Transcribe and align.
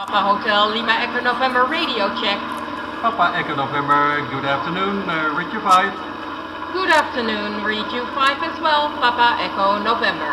Papa 0.00 0.22
Hotel 0.22 0.72
Lima 0.72 0.92
Echo 1.04 1.20
November 1.20 1.66
radio 1.68 2.08
check. 2.20 2.38
Papa 3.02 3.36
Echo 3.36 3.54
November, 3.54 4.24
good 4.30 4.46
afternoon, 4.46 5.04
uh, 5.06 5.36
Richard 5.36 5.62
5. 5.62 5.92
Good 6.72 6.88
afternoon, 6.88 7.62
read 7.64 7.84
you 7.92 8.06
5 8.14 8.42
as 8.42 8.60
well, 8.62 8.88
Papa 8.98 9.36
Echo 9.44 9.78
November. 9.82 10.32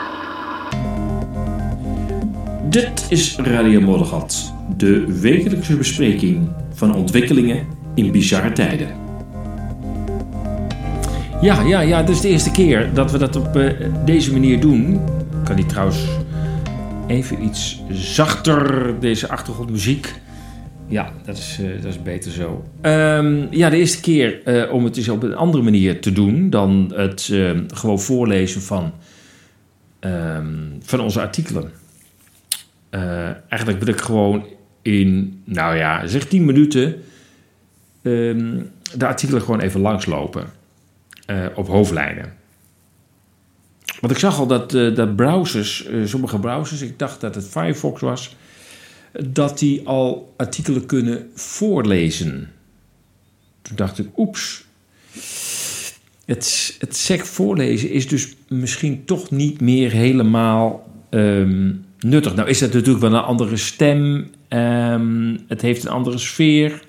Dit 2.70 3.06
is 3.10 3.36
Radio 3.36 3.82
Moddergat, 3.82 4.54
de 4.78 5.20
wekelijkse 5.20 5.78
bespreking 5.78 6.50
van 6.74 6.96
ontwikkelingen 6.96 7.68
in 7.96 8.12
bizarre 8.12 8.52
tijden. 8.52 8.88
Ja, 11.42 11.62
ja, 11.62 11.80
ja, 11.80 12.04
dit 12.04 12.16
is 12.16 12.22
de 12.22 12.30
eerste 12.30 12.52
keer 12.52 12.94
dat 12.94 13.12
we 13.12 13.18
dat 13.18 13.36
op 13.36 13.56
eh, 13.56 13.86
deze 14.06 14.32
manier 14.32 14.60
doen. 14.60 15.02
Kan 15.44 15.56
die 15.56 15.66
trouwens 15.66 16.06
even 17.08 17.44
iets 17.44 17.82
zachter, 17.90 18.94
deze 19.00 19.30
achtergrondmuziek. 19.30 20.14
Ja, 20.88 21.14
dat 21.26 21.38
is, 21.38 21.58
eh, 21.60 21.82
dat 21.82 21.86
is 21.86 22.02
beter 22.02 22.32
zo. 22.32 22.64
Ehm, 22.82 23.46
ja, 23.50 23.70
de 23.70 23.78
eerste 23.78 24.02
keer 24.02 24.44
eh, 24.44 24.74
om 24.74 24.84
het 24.84 24.98
eens 24.98 25.10
op 25.10 25.24
een 25.24 25.36
andere 25.36 25.64
manier 25.64 26.02
te 26.02 26.12
doen 26.12 26.50
dan 26.50 26.92
het 26.96 27.30
eh, 27.32 27.52
gewoon 27.68 28.00
voorlezen 28.00 28.62
van, 28.62 28.94
ehm, 30.00 30.56
van 30.82 31.00
onze 31.00 31.22
artikelen. 31.22 31.72
Eigenlijk 33.50 33.84
wil 33.84 33.94
ik 33.94 34.02
gewoon 34.02 34.46
in, 34.82 35.42
nou 35.44 35.76
ja, 35.76 36.08
zeg 36.08 36.28
10 36.28 36.46
minuten 36.46 36.96
ehm, 38.02 38.62
de 38.98 39.06
artikelen 39.06 39.42
gewoon 39.42 39.60
even 39.60 39.82
langslopen. 39.82 40.46
op 41.56 41.68
hoofdlijnen. 41.68 42.34
Want 44.00 44.14
ik 44.14 44.20
zag 44.20 44.40
al 44.40 44.48
dat, 44.48 44.74
eh, 44.74 44.96
dat 44.96 45.16
browsers, 45.16 45.86
eh, 45.86 46.06
sommige 46.06 46.40
browsers, 46.40 46.82
ik 46.82 47.00
dacht 47.00 47.22
dat 47.22 47.36
het 47.36 47.48
Firefox 47.48 48.02
was, 48.02 48.36
dat 49.30 49.60
die 49.60 49.88
al 49.88 50.34
artikelen 50.38 50.86
kunnen 50.86 51.30
voorlezen. 51.34 52.52
Toen 53.62 53.76
dacht 53.76 54.00
ik, 54.00 54.08
oeps. 54.18 54.66
Het, 56.26 56.76
het 56.80 56.96
sec 56.96 57.26
voorlezen 57.26 57.92
is 57.92 58.08
dus 58.08 58.36
misschien 58.48 59.06
toch 59.06 59.32
niet 59.32 59.62
meer 59.62 59.92
helemaal 59.92 60.90
ehm, 61.10 61.74
nuttig. 62.00 62.36
Nou 62.36 62.50
is 62.50 62.60
dat 62.60 62.74
natuurlijk 62.74 63.00
wel 63.00 63.14
een 63.14 63.24
andere 63.24 63.58
stem. 63.58 64.32
ehm, 64.48 65.38
het 65.48 65.62
heeft 65.62 65.84
een 65.84 65.92
andere 65.92 66.18
sfeer. 66.18 66.84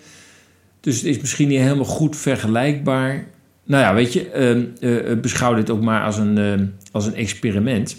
Dus 0.80 0.96
het 0.96 1.04
is 1.04 1.18
misschien 1.18 1.48
niet 1.48 1.60
helemaal 1.60 1.84
goed 1.84 2.16
vergelijkbaar. 2.16 3.26
Nou 3.68 3.82
ja, 3.82 3.94
weet 3.94 4.12
je, 4.12 4.28
eh, 4.30 5.20
beschouw 5.20 5.54
dit 5.54 5.70
ook 5.70 5.82
maar 5.82 6.04
als 6.04 6.16
een, 6.16 6.38
ehm, 6.38 6.66
als 6.92 7.06
een 7.06 7.14
experiment. 7.14 7.96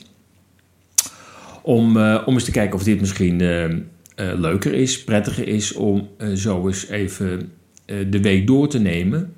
Om, 1.61 1.97
eh, 1.97 2.21
om 2.25 2.33
eens 2.33 2.43
te 2.43 2.51
kijken 2.51 2.75
of 2.75 2.83
dit 2.83 2.99
misschien 2.99 3.41
ehm, 3.41 3.79
eh, 4.15 4.39
leuker 4.39 4.73
is, 4.73 5.03
prettiger 5.03 5.47
is 5.47 5.73
om 5.73 6.09
zo 6.35 6.67
eens 6.67 6.87
even 6.87 7.51
de 7.85 8.21
week 8.21 8.47
door 8.47 8.67
te 8.67 8.79
nemen. 8.79 9.33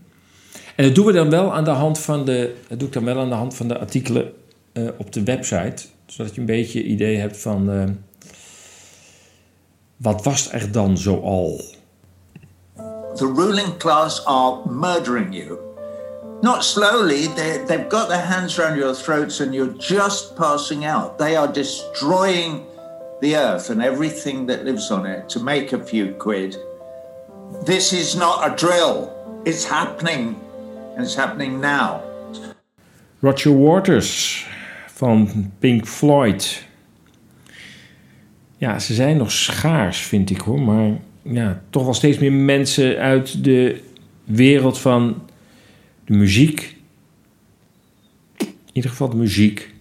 En 0.76 0.86
dat 0.86 0.96
doen 0.96 1.06
we 1.06 1.12
dan 1.12 1.30
wel 1.30 1.54
aan 1.54 1.64
de 1.64 1.70
hand 1.70 2.00
van 2.00 2.26
de, 2.26 2.56
dat 2.68 2.80
doe 2.80 2.90
dan 2.90 3.06
wel 3.06 3.20
aan 3.20 3.30
de 3.30 3.36
hand 3.36 3.56
van 3.56 3.68
de 3.68 3.80
artikelen 3.80 4.32
op 4.98 5.14
de 5.14 5.24
website. 5.24 5.86
Zodat 6.06 6.36
je 6.36 6.40
een 6.40 6.48
beetje 6.48 6.84
idee 6.84 7.18
hebt 7.18 7.38
van 7.38 7.70
wat 9.98 10.24
was 10.24 10.52
er 10.52 10.72
dan 10.72 10.98
zoal? 10.98 11.62
the 13.16 13.28
ruling 13.28 13.78
class 13.78 14.22
are 14.26 14.62
murdering 14.70 15.34
you. 15.34 15.71
Not 16.42 16.64
slowly, 16.64 17.28
they, 17.28 17.64
they've 17.68 17.88
got 17.88 18.10
their 18.10 18.26
hands 18.26 18.58
around 18.58 18.78
your 18.78 18.96
throats 18.96 19.42
and 19.42 19.54
you're 19.54 19.76
just 19.78 20.36
passing 20.36 20.86
out. 20.86 21.20
They 21.20 21.36
are 21.36 21.48
destroying 21.48 22.66
the 23.22 23.36
earth 23.36 23.70
and 23.70 23.82
everything 23.82 24.48
that 24.48 24.66
lives 24.66 24.90
on 24.90 25.06
it 25.06 25.30
to 25.30 25.40
make 25.40 25.72
a 25.72 25.80
few 25.80 26.14
quid. 26.14 26.58
This 27.64 27.94
is 27.94 28.16
not 28.16 28.52
a 28.52 28.56
drill, 28.56 29.14
it's 29.46 29.66
happening, 29.66 30.36
and 30.96 31.06
it's 31.06 31.16
happening 31.16 31.62
now. 31.62 32.02
Roger 33.22 33.52
Waters 33.52 34.46
van 34.88 35.52
Pink 35.60 35.86
Floyd. 35.86 36.64
Ja, 38.58 38.80
ze 38.80 38.94
zijn 38.94 39.18
nog 39.18 39.32
schaars, 39.32 40.02
vind 40.02 40.30
ik 40.30 40.42
hoor. 40.42 40.62
Maar 40.62 40.92
ja, 41.22 41.62
toch 41.70 41.84
wel 41.84 41.94
steeds 41.94 42.18
meer 42.18 42.34
mensen 42.34 42.98
uit 42.98 43.44
de 43.44 43.82
wereld 44.24 44.80
van 44.80 45.30
muziek. 46.12 46.76
In 48.38 48.48
ieder 48.74 48.90
geval 48.90 49.08
muziek. 49.08 49.74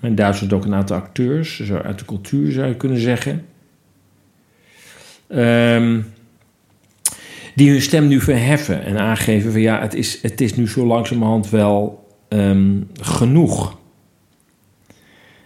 In 0.00 0.14
Duitsland 0.14 0.52
ook 0.52 0.64
een 0.64 0.74
aantal 0.74 0.96
acteurs. 0.96 1.60
Zo 1.60 1.76
uit 1.76 1.98
de 1.98 2.04
cultuur 2.04 2.52
zou 2.52 2.68
je 2.68 2.76
kunnen 2.76 2.98
zeggen. 2.98 3.46
Ehm, 5.28 6.00
die 7.54 7.70
hun 7.70 7.82
stem 7.82 8.08
nu 8.08 8.20
verheffen 8.20 8.84
en 8.84 8.98
aangeven 8.98 9.52
van 9.52 9.60
ja, 9.60 9.80
het 9.80 9.94
is, 9.94 10.22
het 10.22 10.40
is 10.40 10.56
nu 10.56 10.68
zo 10.68 10.86
langzamerhand 10.86 11.50
wel 11.50 12.06
ehm, 12.28 12.80
genoeg. 13.00 13.76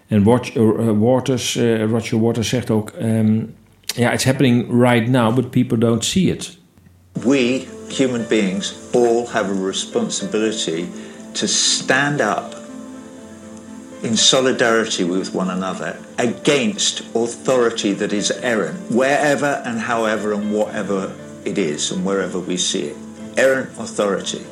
En 0.07 0.27
eh, 0.27 0.99
Waters, 0.99 1.57
eh, 1.57 1.85
Roger 1.85 2.21
Waters 2.21 2.49
zegt 2.49 2.71
ook: 2.71 2.91
ehm, 2.91 3.41
Ja, 3.81 4.13
it's 4.13 4.25
happening 4.25 4.83
right 4.83 5.09
now, 5.09 5.35
but 5.35 5.51
people 5.51 5.79
don't 5.79 6.05
see 6.05 6.23
it. 6.23 6.58
We, 7.25 7.69
human 7.89 8.25
beings, 8.29 8.91
all 8.95 9.27
have 9.27 9.51
a 9.51 9.55
responsibility 9.55 10.89
to 11.35 11.49
stand 11.49 12.21
up 12.21 12.55
in 14.03 14.17
solidarity 14.17 15.05
with 15.05 15.35
one 15.35 15.51
another 15.51 15.99
against 16.19 17.01
authority 17.15 17.93
that 17.95 18.13
is 18.13 18.31
errant, 18.31 18.91
wherever 18.91 19.63
and 19.65 19.81
however 19.81 20.33
and 20.33 20.53
whatever 20.53 21.13
it 21.45 21.59
is, 21.59 21.91
and 21.91 22.05
wherever 22.05 22.39
we 22.39 22.57
see 22.57 22.85
it. 22.89 22.97
Errant 23.37 23.71
authority. 23.79 24.45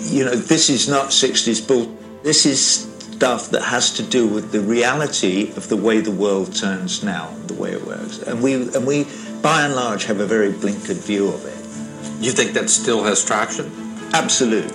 You 0.00 0.24
know, 0.24 0.34
this 0.34 0.70
is 0.70 0.88
not 0.88 1.10
60s 1.10 1.66
bull. 1.66 1.96
This 2.22 2.46
is 2.46 2.90
stuff 3.14 3.50
that 3.50 3.62
has 3.62 3.92
to 3.94 4.02
do 4.02 4.26
with 4.26 4.52
the 4.52 4.60
reality 4.60 5.50
of 5.56 5.68
the 5.68 5.76
way 5.76 6.00
the 6.00 6.10
world 6.10 6.54
turns 6.54 7.02
now, 7.02 7.30
the 7.46 7.54
way 7.54 7.72
it 7.72 7.86
works. 7.86 8.18
And 8.18 8.42
we, 8.42 8.54
and 8.54 8.86
we, 8.86 9.06
by 9.40 9.62
and 9.62 9.74
large, 9.74 10.04
have 10.06 10.20
a 10.20 10.26
very 10.26 10.52
blinkered 10.52 11.02
view 11.06 11.28
of 11.28 11.44
it. 11.44 11.53
You 12.24 12.36
think 12.36 12.54
that 12.54 12.70
still 12.70 13.02
has 13.02 13.24
traction? 13.24 13.66
Absolutely. 14.10 14.72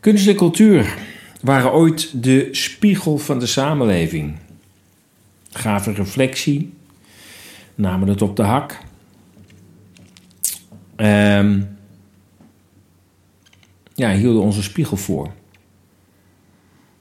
Kunst 0.00 0.26
en 0.26 0.36
cultuur 0.36 0.94
waren 1.40 1.72
ooit 1.72 2.22
de 2.22 2.48
spiegel 2.50 3.18
van 3.18 3.38
de 3.38 3.46
samenleving. 3.46 4.36
Gaven 5.52 5.94
reflectie, 5.94 6.72
namen 7.74 8.08
het 8.08 8.22
op 8.22 8.36
de 8.36 8.42
hak. 8.42 8.78
Ehm, 10.96 11.60
ja, 13.94 14.12
hielden 14.12 14.42
onze 14.42 14.62
spiegel 14.62 14.96
voor. 14.96 15.32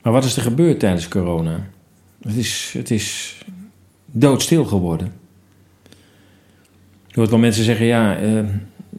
Maar 0.02 0.14
wat 0.14 0.26
is 0.26 0.36
er 0.36 0.42
gebeurd 0.42 0.80
tijdens 0.80 1.08
corona? 1.08 1.70
Het 2.22 2.36
is, 2.36 2.74
het 2.78 2.92
is 2.92 3.38
doodstil 4.06 4.66
geworden. 4.66 5.14
Je 7.08 7.24
hoort 7.24 7.30
wel 7.30 7.40
mensen 7.40 7.64
zeggen, 7.64 7.86
ja, 7.86 8.18
eh, 8.18 8.44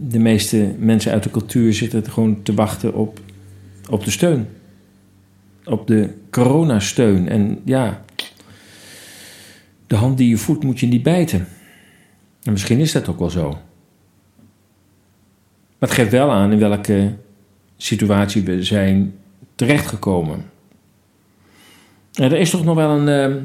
de 0.00 0.18
meeste 0.18 0.74
mensen 0.78 1.12
uit 1.12 1.22
de 1.22 1.30
cultuur 1.30 1.74
zitten 1.74 2.10
gewoon 2.10 2.42
te 2.42 2.54
wachten 2.54 2.94
op, 2.94 3.20
op 3.90 4.04
de 4.04 4.10
steun. 4.10 4.46
Op 5.64 5.86
de 5.86 6.14
coronasteun. 6.30 7.28
En 7.28 7.60
ja, 7.64 8.04
de 9.86 9.96
hand 9.96 10.18
die 10.18 10.28
je 10.28 10.36
voedt 10.36 10.64
moet 10.64 10.80
je 10.80 10.86
niet 10.86 11.02
bijten. 11.02 11.46
En 12.42 12.52
misschien 12.52 12.78
is 12.78 12.92
dat 12.92 13.08
ook 13.08 13.18
wel 13.18 13.30
zo. 13.30 13.48
Maar 15.78 15.88
het 15.88 15.98
geeft 15.98 16.10
wel 16.10 16.30
aan 16.30 16.52
in 16.52 16.58
welke 16.58 17.14
situatie 17.76 18.42
we 18.42 18.62
zijn 18.62 19.14
terechtgekomen. 19.54 20.44
Er 22.12 22.32
is 22.32 22.50
toch 22.50 22.64
nog 22.64 22.74
wel 22.74 22.90
een, 22.90 23.08
ehm, 23.08 23.42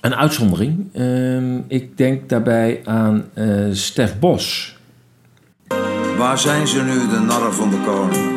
een 0.00 0.14
uitzondering. 0.14 0.88
Ehm, 0.92 1.58
ik 1.68 1.96
denk 1.96 2.28
daarbij 2.28 2.80
aan 2.84 3.24
eh, 3.34 3.66
Stef 3.72 4.18
Bos. 4.18 4.78
Waar 6.20 6.38
zijn 6.38 6.68
ze 6.68 6.82
nu, 6.82 7.08
de 7.08 7.18
narren 7.18 7.54
van 7.54 7.70
de 7.70 7.76
koning? 7.86 8.32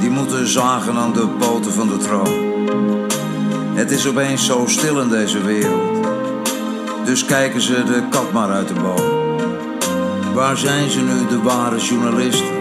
Die 0.00 0.10
moeten 0.10 0.46
zagen 0.46 0.96
aan 0.96 1.12
de 1.12 1.28
poten 1.38 1.72
van 1.72 1.88
de 1.88 1.96
troon. 1.96 2.64
Het 3.74 3.90
is 3.90 4.06
opeens 4.06 4.46
zo 4.46 4.64
stil 4.66 5.00
in 5.00 5.08
deze 5.08 5.42
wereld. 5.42 6.06
Dus 7.04 7.24
kijken 7.24 7.60
ze 7.60 7.84
de 7.84 8.02
kat 8.10 8.32
maar 8.32 8.50
uit 8.50 8.68
de 8.68 8.74
boom. 8.74 9.34
Waar 10.34 10.56
zijn 10.56 10.90
ze 10.90 11.00
nu, 11.00 11.26
de 11.28 11.42
ware 11.42 11.78
journalisten? 11.78 12.54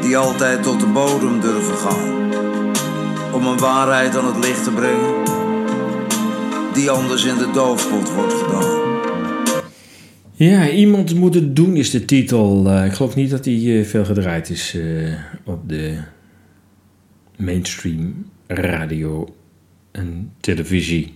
Die 0.00 0.16
altijd 0.16 0.62
tot 0.62 0.80
de 0.80 0.86
bodem 0.86 1.40
durven 1.40 1.76
gaan. 1.76 2.32
Om 3.32 3.46
een 3.46 3.58
waarheid 3.58 4.16
aan 4.16 4.26
het 4.26 4.44
licht 4.44 4.64
te 4.64 4.70
brengen. 4.70 5.14
Die 6.72 6.90
anders 6.90 7.24
in 7.24 7.38
de 7.38 7.50
doofpot 7.50 8.14
wordt 8.14 8.34
gedaan. 8.34 8.77
Ja, 10.38 10.70
iemand 10.70 11.14
moet 11.14 11.34
het 11.34 11.56
doen 11.56 11.76
is 11.76 11.90
de 11.90 12.04
titel. 12.04 12.70
Eh, 12.70 12.84
ik 12.84 12.92
geloof 12.92 13.14
niet 13.14 13.30
dat 13.30 13.44
hij 13.44 13.78
eh, 13.78 13.84
veel 13.84 14.04
gedraaid 14.04 14.50
is 14.50 14.74
eh, 14.74 15.12
op 15.44 15.68
de 15.68 15.98
mainstream 17.36 18.26
radio 18.46 19.34
en 19.90 20.32
televisie. 20.40 21.14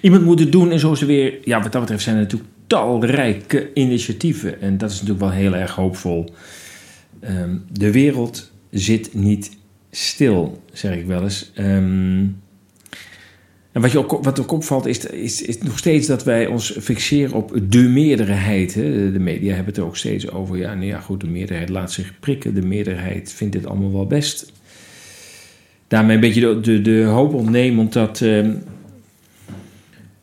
iemand 0.00 0.24
moet 0.24 0.38
het 0.38 0.52
doen. 0.52 0.70
En 0.70 0.78
zo 0.78 0.92
is 0.92 1.00
er 1.00 1.06
weer, 1.06 1.38
ja, 1.44 1.62
wat 1.62 1.72
dat 1.72 1.80
betreft 1.80 2.02
zijn 2.02 2.16
er 2.16 2.22
natuurlijk 2.22 2.50
talrijke 2.66 3.70
initiatieven. 3.74 4.60
En 4.60 4.78
dat 4.78 4.90
is 4.90 4.94
natuurlijk 4.94 5.20
wel 5.20 5.38
heel 5.38 5.56
erg 5.56 5.74
hoopvol. 5.74 6.32
Ehm, 7.20 7.56
de 7.72 7.92
wereld 7.92 8.52
zit 8.70 9.14
niet 9.14 9.50
stil, 9.90 10.62
zeg 10.72 10.96
ik 10.96 11.06
wel 11.06 11.22
eens. 11.22 11.50
Ehm, 11.54 12.24
en 13.78 13.84
wat, 13.84 13.92
je 13.92 13.98
ook, 14.38 14.52
opvalt 14.52 14.86
is, 14.86 15.06
is, 15.06 15.42
is 15.42 15.58
nog 15.58 15.78
steeds 15.78 16.06
dat 16.06 16.24
wij 16.24 16.46
ons 16.46 16.76
fixeren 16.80 17.32
op 17.32 17.58
de 17.68 17.78
meerderheid. 17.78 18.74
Hè. 18.74 19.12
De 19.12 19.18
media 19.18 19.48
hebben 19.48 19.66
het 19.66 19.76
er 19.76 19.84
ook 19.84 19.96
steeds 19.96 20.30
over. 20.30 20.56
Ja, 20.56 20.74
nou 20.74 20.86
ja, 20.86 21.00
goed, 21.00 21.20
de 21.20 21.26
meerderheid 21.26 21.68
laat 21.68 21.92
zich 21.92 22.12
prikken. 22.20 22.54
De 22.54 22.66
meerderheid 22.66 23.32
vindt 23.32 23.52
dit 23.52 23.66
allemaal 23.66 23.92
wel 23.92 24.06
best. 24.06 24.52
Daarmee 25.88 26.14
een 26.14 26.20
beetje 26.20 26.60
de, 26.60 26.80
de, 26.80 27.02
hoop 27.02 27.34
ontnemend 27.34 27.92
dat, 27.92 28.20
ehm, 28.20 28.54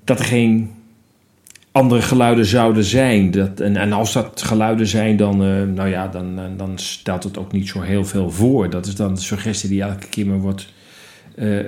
dat 0.03 0.19
er 0.19 0.25
geen 0.25 0.71
andere 1.71 2.01
geluiden 2.01 2.45
zouden 2.45 2.83
zijn. 2.83 3.31
Dat, 3.31 3.59
en, 3.59 3.77
en 3.77 3.91
als 3.91 4.13
dat 4.13 4.41
geluiden 4.41 4.87
zijn, 4.87 5.17
dan, 5.17 5.43
uh, 5.43 5.63
nou 5.63 5.89
ja, 5.89 6.07
dan, 6.07 6.39
dan 6.57 6.79
stelt 6.79 7.23
het 7.23 7.37
ook 7.37 7.51
niet 7.51 7.67
zo 7.67 7.81
heel 7.81 8.05
veel 8.05 8.31
voor. 8.31 8.69
Dat 8.69 8.85
is 8.85 8.95
dan 8.95 9.13
de 9.13 9.21
suggestie 9.21 9.69
die 9.69 9.81
elke 9.81 10.07
keer 10.07 10.27
maar 10.27 10.39
wordt 10.39 10.73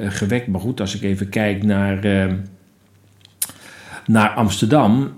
gewekt. 0.08 0.48
Maar 0.48 0.62
goed, 0.62 0.80
als 0.80 0.96
ik 0.96 1.02
even 1.02 1.30
kijk 1.30 1.64
naar, 1.64 2.06
uh, 2.06 2.34
naar 4.06 4.30
Amsterdam 4.30 5.12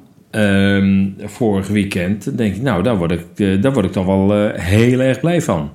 vorig 1.18 1.68
weekend, 1.68 2.26
dan 2.26 2.36
denk 2.36 2.56
ik, 2.56 2.62
nou, 2.62 2.84
daar 2.84 2.98
word 2.98 3.12
ik, 3.12 3.62
daar 3.62 3.74
word 3.74 3.86
ik 3.86 3.94
dan 3.94 4.06
wel 4.06 4.52
heel 4.54 5.00
erg 5.00 5.20
blij 5.20 5.42
van. 5.42 5.72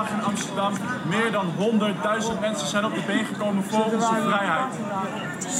Dag 0.00 0.10
in 0.18 0.24
Amsterdam. 0.24 0.72
Meer 1.08 1.30
dan 1.32 1.46
100.000 1.58 2.40
mensen 2.40 2.68
zijn 2.68 2.84
op 2.84 2.94
de 2.94 3.02
been 3.06 3.24
gekomen 3.24 3.64
voor 3.64 3.84
onze 3.84 4.14
vrijheid. 4.26 4.72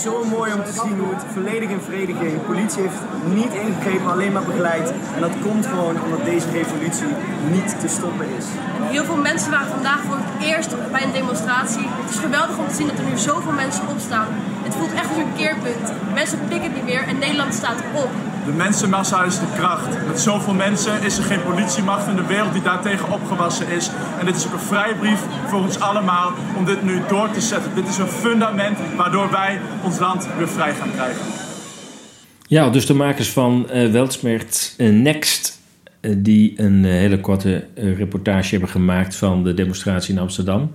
Zo 0.04 0.24
mooi 0.24 0.52
om 0.52 0.64
te 0.64 0.72
zien 0.72 0.98
hoe 0.98 1.14
het 1.14 1.24
volledig 1.32 1.68
in 1.70 1.80
vrede 1.80 2.14
ging. 2.20 2.32
De 2.32 2.46
politie 2.52 2.82
heeft 2.82 3.00
niet 3.24 3.52
ingegrepen, 3.64 4.10
alleen 4.10 4.32
maar 4.32 4.42
begeleid. 4.52 4.92
En 5.14 5.20
dat 5.20 5.34
komt 5.42 5.66
gewoon 5.66 6.02
omdat 6.04 6.24
deze 6.24 6.50
revolutie 6.50 7.12
niet 7.50 7.80
te 7.80 7.88
stoppen 7.88 8.26
is. 8.38 8.46
Heel 8.94 9.04
veel 9.04 9.22
mensen 9.30 9.50
waren 9.50 9.72
vandaag 9.78 10.00
voor 10.06 10.18
het 10.22 10.46
eerst 10.50 10.70
bij 10.92 11.02
een 11.02 11.12
demonstratie. 11.12 11.86
Het 12.02 12.10
is 12.10 12.18
geweldig 12.18 12.58
om 12.58 12.68
te 12.68 12.74
zien 12.74 12.86
dat 12.86 12.98
er 12.98 13.04
nu 13.04 13.16
zoveel 13.18 13.52
mensen 13.52 13.88
opstaan. 13.88 14.28
Het 14.66 14.74
voelt 14.74 14.92
echt 14.92 15.08
als 15.08 15.18
een 15.18 15.36
keerpunt. 15.36 15.86
Mensen 16.14 16.38
pikken 16.48 16.72
niet 16.72 16.84
meer 16.84 17.02
en 17.08 17.18
Nederland 17.18 17.54
staat 17.54 17.80
op. 18.04 18.10
De 18.44 18.52
mensenmassa 18.52 19.24
is 19.24 19.38
de 19.38 19.46
kracht. 19.54 20.06
Met 20.06 20.20
zoveel 20.20 20.54
mensen 20.54 21.02
is 21.02 21.18
er 21.18 21.24
geen 21.24 21.42
politiemacht 21.42 22.08
in 22.08 22.16
de 22.16 22.26
wereld 22.26 22.52
die 22.52 22.62
daartegen 22.62 23.12
opgewassen 23.12 23.68
is. 23.68 23.90
En 24.18 24.26
dit 24.26 24.36
is 24.36 24.46
ook 24.46 24.52
een 24.52 24.58
vrijbrief 24.58 25.20
voor 25.46 25.60
ons 25.60 25.80
allemaal 25.80 26.32
om 26.56 26.64
dit 26.64 26.82
nu 26.82 27.00
door 27.08 27.30
te 27.30 27.40
zetten. 27.40 27.74
Dit 27.74 27.88
is 27.88 27.98
een 27.98 28.06
fundament 28.06 28.78
waardoor 28.96 29.30
wij 29.30 29.60
ons 29.84 29.98
land 29.98 30.28
weer 30.38 30.48
vrij 30.48 30.74
gaan 30.74 30.90
krijgen. 30.92 31.22
Ja, 32.46 32.70
dus 32.70 32.86
de 32.86 32.94
makers 32.94 33.30
van 33.30 33.66
uh, 33.74 34.90
Next, 34.90 35.60
uh, 36.00 36.14
die 36.18 36.52
een 36.56 36.84
hele 36.84 37.20
korte 37.20 37.64
reportage 37.74 38.50
hebben 38.50 38.68
gemaakt 38.68 39.16
van 39.16 39.44
de 39.44 39.54
demonstratie 39.54 40.14
in 40.14 40.20
Amsterdam. 40.20 40.72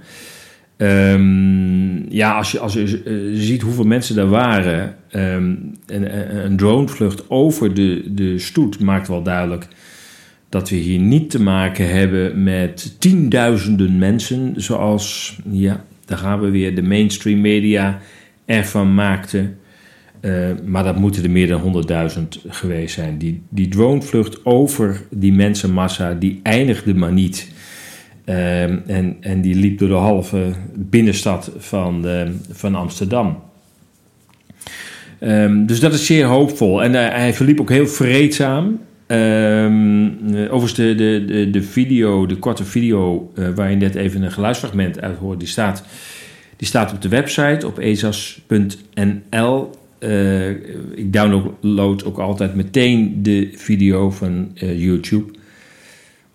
Um, 0.77 2.11
ja, 2.11 2.37
als 2.37 2.51
je, 2.51 2.59
als 2.59 2.73
je 2.73 3.03
uh, 3.05 3.39
ziet 3.39 3.61
hoeveel 3.61 3.83
mensen 3.83 4.15
daar 4.15 4.29
waren, 4.29 4.95
um, 5.15 5.71
een, 5.85 6.57
dronevlucht 6.57 7.29
over 7.29 7.73
de, 7.73 8.03
de 8.13 8.39
stoet 8.39 8.79
maakt 8.79 9.07
wel 9.07 9.23
duidelijk 9.23 9.67
dat 10.49 10.69
we 10.69 10.75
hier 10.75 10.99
niet 10.99 11.29
te 11.29 11.41
maken 11.41 11.89
hebben 11.89 12.43
met 12.43 12.95
tienduizenden 12.99 13.97
mensen, 13.97 14.53
zoals, 14.55 15.37
ja, 15.49 15.85
daar 16.05 16.17
gaan 16.17 16.39
we 16.39 16.49
weer, 16.49 16.75
de 16.75 16.81
mainstream 16.81 17.41
media 17.41 17.99
ervan 18.45 18.93
maakte. 18.93 19.49
Uh, 20.21 20.47
maar 20.65 20.83
dat 20.83 20.95
moeten 20.95 21.23
er 21.23 21.29
meer 21.29 21.47
dan 21.47 21.85
100.000 22.17 22.41
geweest 22.47 22.93
zijn. 22.93 23.17
Die, 23.17 23.41
die 23.49 23.67
dronevlucht 23.67 24.45
over 24.45 25.01
die 25.09 25.33
mensenmassa, 25.33 26.13
die 26.13 26.39
eindigde 26.43 26.93
maar 26.93 27.13
niet 27.13 27.51
Um, 28.29 28.83
en, 28.85 29.17
en 29.19 29.41
die 29.41 29.55
liep 29.55 29.79
door 29.79 29.87
de 29.87 29.93
halve 29.93 30.51
binnenstad 30.75 31.51
van, 31.57 32.05
van 32.51 32.75
Amsterdam. 32.75 33.43
Um, 35.19 35.65
dus 35.65 35.79
dat 35.79 35.93
is 35.93 36.05
zeer 36.05 36.25
hoopvol. 36.25 36.83
En 36.83 36.91
uh, 36.91 37.07
hij 37.09 37.33
verliep 37.33 37.61
ook 37.61 37.69
heel 37.69 37.87
vreedzaam. 37.87 38.79
Um, 39.07 40.17
overigens, 40.35 40.73
de, 40.73 40.95
de, 40.95 41.23
de, 41.27 41.49
de, 41.49 41.61
video, 41.61 42.25
de 42.25 42.35
korte 42.35 42.63
video 42.63 43.31
uh, 43.35 43.49
waar 43.55 43.69
je 43.69 43.75
net 43.75 43.95
even 43.95 44.21
een 44.21 44.31
geluidsfragment 44.31 45.01
uit 45.01 45.17
hoort, 45.17 45.39
die 45.39 45.47
staat, 45.47 45.83
die 46.57 46.67
staat 46.67 46.93
op 46.93 47.01
de 47.01 47.09
website 47.09 47.67
op 47.67 47.79
ezas.nl. 47.79 49.69
Uh, 49.99 50.49
ik 50.95 51.13
download 51.13 52.05
ook 52.05 52.19
altijd 52.19 52.55
meteen 52.55 53.23
de 53.23 53.49
video 53.55 54.11
van 54.11 54.51
YouTube 54.57 55.33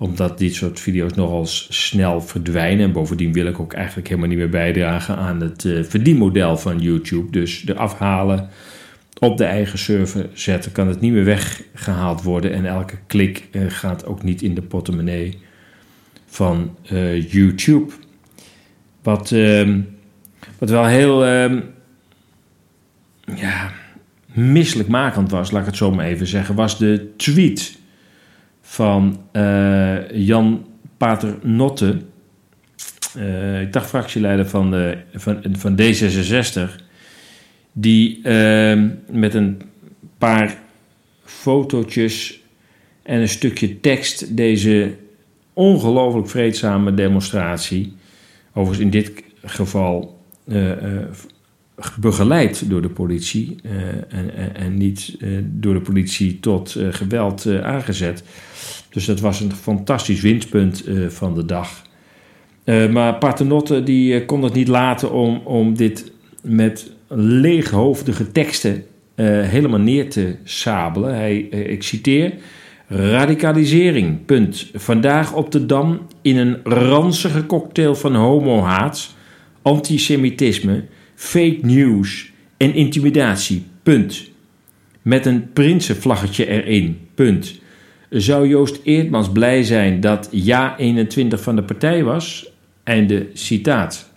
omdat 0.01 0.39
dit 0.39 0.55
soort 0.55 0.81
video's 0.81 1.13
nogal 1.13 1.47
snel 1.47 2.21
verdwijnen. 2.21 2.85
En 2.85 2.93
bovendien 2.93 3.33
wil 3.33 3.47
ik 3.47 3.61
ook 3.61 3.73
eigenlijk 3.73 4.09
helemaal 4.09 4.29
niet 4.29 4.39
meer 4.39 4.49
bijdragen 4.49 5.17
aan 5.17 5.41
het 5.41 5.65
uh, 5.65 5.85
verdienmodel 5.85 6.57
van 6.57 6.79
YouTube. 6.79 7.31
Dus 7.31 7.63
de 7.63 7.75
afhalen, 7.75 8.49
op 9.19 9.37
de 9.37 9.45
eigen 9.45 9.79
server 9.79 10.29
zetten, 10.33 10.73
kan 10.73 10.89
het 10.89 11.01
niet 11.01 11.13
meer 11.13 11.25
weggehaald 11.25 12.23
worden. 12.23 12.53
En 12.53 12.67
elke 12.67 12.97
klik 13.07 13.49
uh, 13.53 13.63
gaat 13.69 14.07
ook 14.07 14.23
niet 14.23 14.43
in 14.43 14.55
de 14.55 14.63
portemonnee 14.63 15.39
van 16.27 16.77
uh, 16.93 17.31
YouTube. 17.31 17.93
Wat, 19.03 19.33
ehm, 19.33 19.81
wat 20.59 20.71
wel 20.71 20.87
heel 20.87 21.27
um, 21.27 21.65
ja, 23.35 23.71
misselijkmakend 24.33 25.31
was, 25.31 25.51
laat 25.51 25.61
ik 25.61 25.67
het 25.67 25.77
zo 25.77 25.91
maar 25.91 26.07
even 26.07 26.27
zeggen, 26.27 26.55
was 26.55 26.79
de 26.79 27.13
tweet 27.17 27.79
van 28.71 29.21
uh, 29.33 30.11
Jan 30.11 30.67
Paternotte, 30.97 31.99
uh, 33.17 33.61
ik 33.61 33.73
dacht 33.73 33.89
fractieleider 33.89 34.49
van, 34.49 34.71
de, 34.71 34.99
van, 35.15 35.45
van 35.53 35.81
D66, 35.81 36.85
die 37.73 38.21
uh, 38.23 38.83
met 39.11 39.35
een 39.35 39.61
paar 40.19 40.59
fotootjes 41.25 42.41
en 43.03 43.21
een 43.21 43.29
stukje 43.29 43.81
tekst 43.81 44.37
deze 44.37 44.95
ongelooflijk 45.53 46.29
vreedzame 46.29 46.95
demonstratie, 46.95 47.93
overigens 48.55 48.85
in 48.85 48.91
dit 48.91 49.23
geval 49.45 50.19
begeleid 52.01 52.71
door 52.71 52.83
de 52.83 52.89
politie 52.89 53.57
en, 54.09 54.55
en, 54.55 54.77
niet 54.77 55.17
door 55.43 55.75
de 55.75 55.81
politie 55.81 56.41
tot 56.41 56.77
geweld 56.91 57.47
aangezet 57.63 58.23
dus 58.91 59.05
dat 59.05 59.21
was 59.21 59.41
een 59.41 59.53
fantastisch 59.53 60.21
winstpunt 60.21 60.89
uh, 60.89 61.09
van 61.09 61.35
de 61.35 61.45
dag. 61.45 61.83
Uh, 62.65 62.91
maar 62.91 63.15
Paternotte 63.15 63.83
die 63.83 64.21
uh, 64.21 64.27
kon 64.27 64.43
het 64.43 64.55
niet 64.55 64.69
laten 64.69 65.13
om, 65.13 65.37
om 65.45 65.77
dit 65.77 66.13
met 66.43 66.93
leeghoofdige 67.09 68.33
teksten 68.33 68.85
helemaal 69.43 69.81
neer 69.81 70.11
te 70.11 70.37
sabelen. 70.45 71.15
Hij, 71.15 71.39
ik 71.49 71.83
citeer... 71.83 72.33
Radicalisering, 72.93 74.25
punt. 74.25 74.71
Vandaag 74.75 75.35
op 75.35 75.51
de 75.51 75.67
Dam 75.67 76.07
in 76.23 76.37
een 76.37 76.57
ranzige 76.65 77.47
cocktail 77.47 77.95
van 77.95 78.15
homohaat, 78.15 79.15
antisemitisme, 79.63 80.85
fake 81.15 81.59
news 81.63 82.33
en 82.57 82.75
intimidatie, 82.75 83.65
punt. 83.83 84.31
Met 85.03 85.27
een 85.27 85.53
prinsenvlaggetje 85.53 86.47
erin, 86.47 86.99
punt. 87.15 87.61
Zou 88.11 88.49
Joost 88.49 88.81
Eerdmans 88.83 89.33
blij 89.33 89.63
zijn 89.63 90.01
dat 90.01 90.29
ja 90.31 90.79
21 90.79 91.43
van 91.43 91.57
de 91.57 91.63
partij 91.63 92.05
was? 92.05 92.53
Einde 92.85 93.27
citaat. 93.33 94.11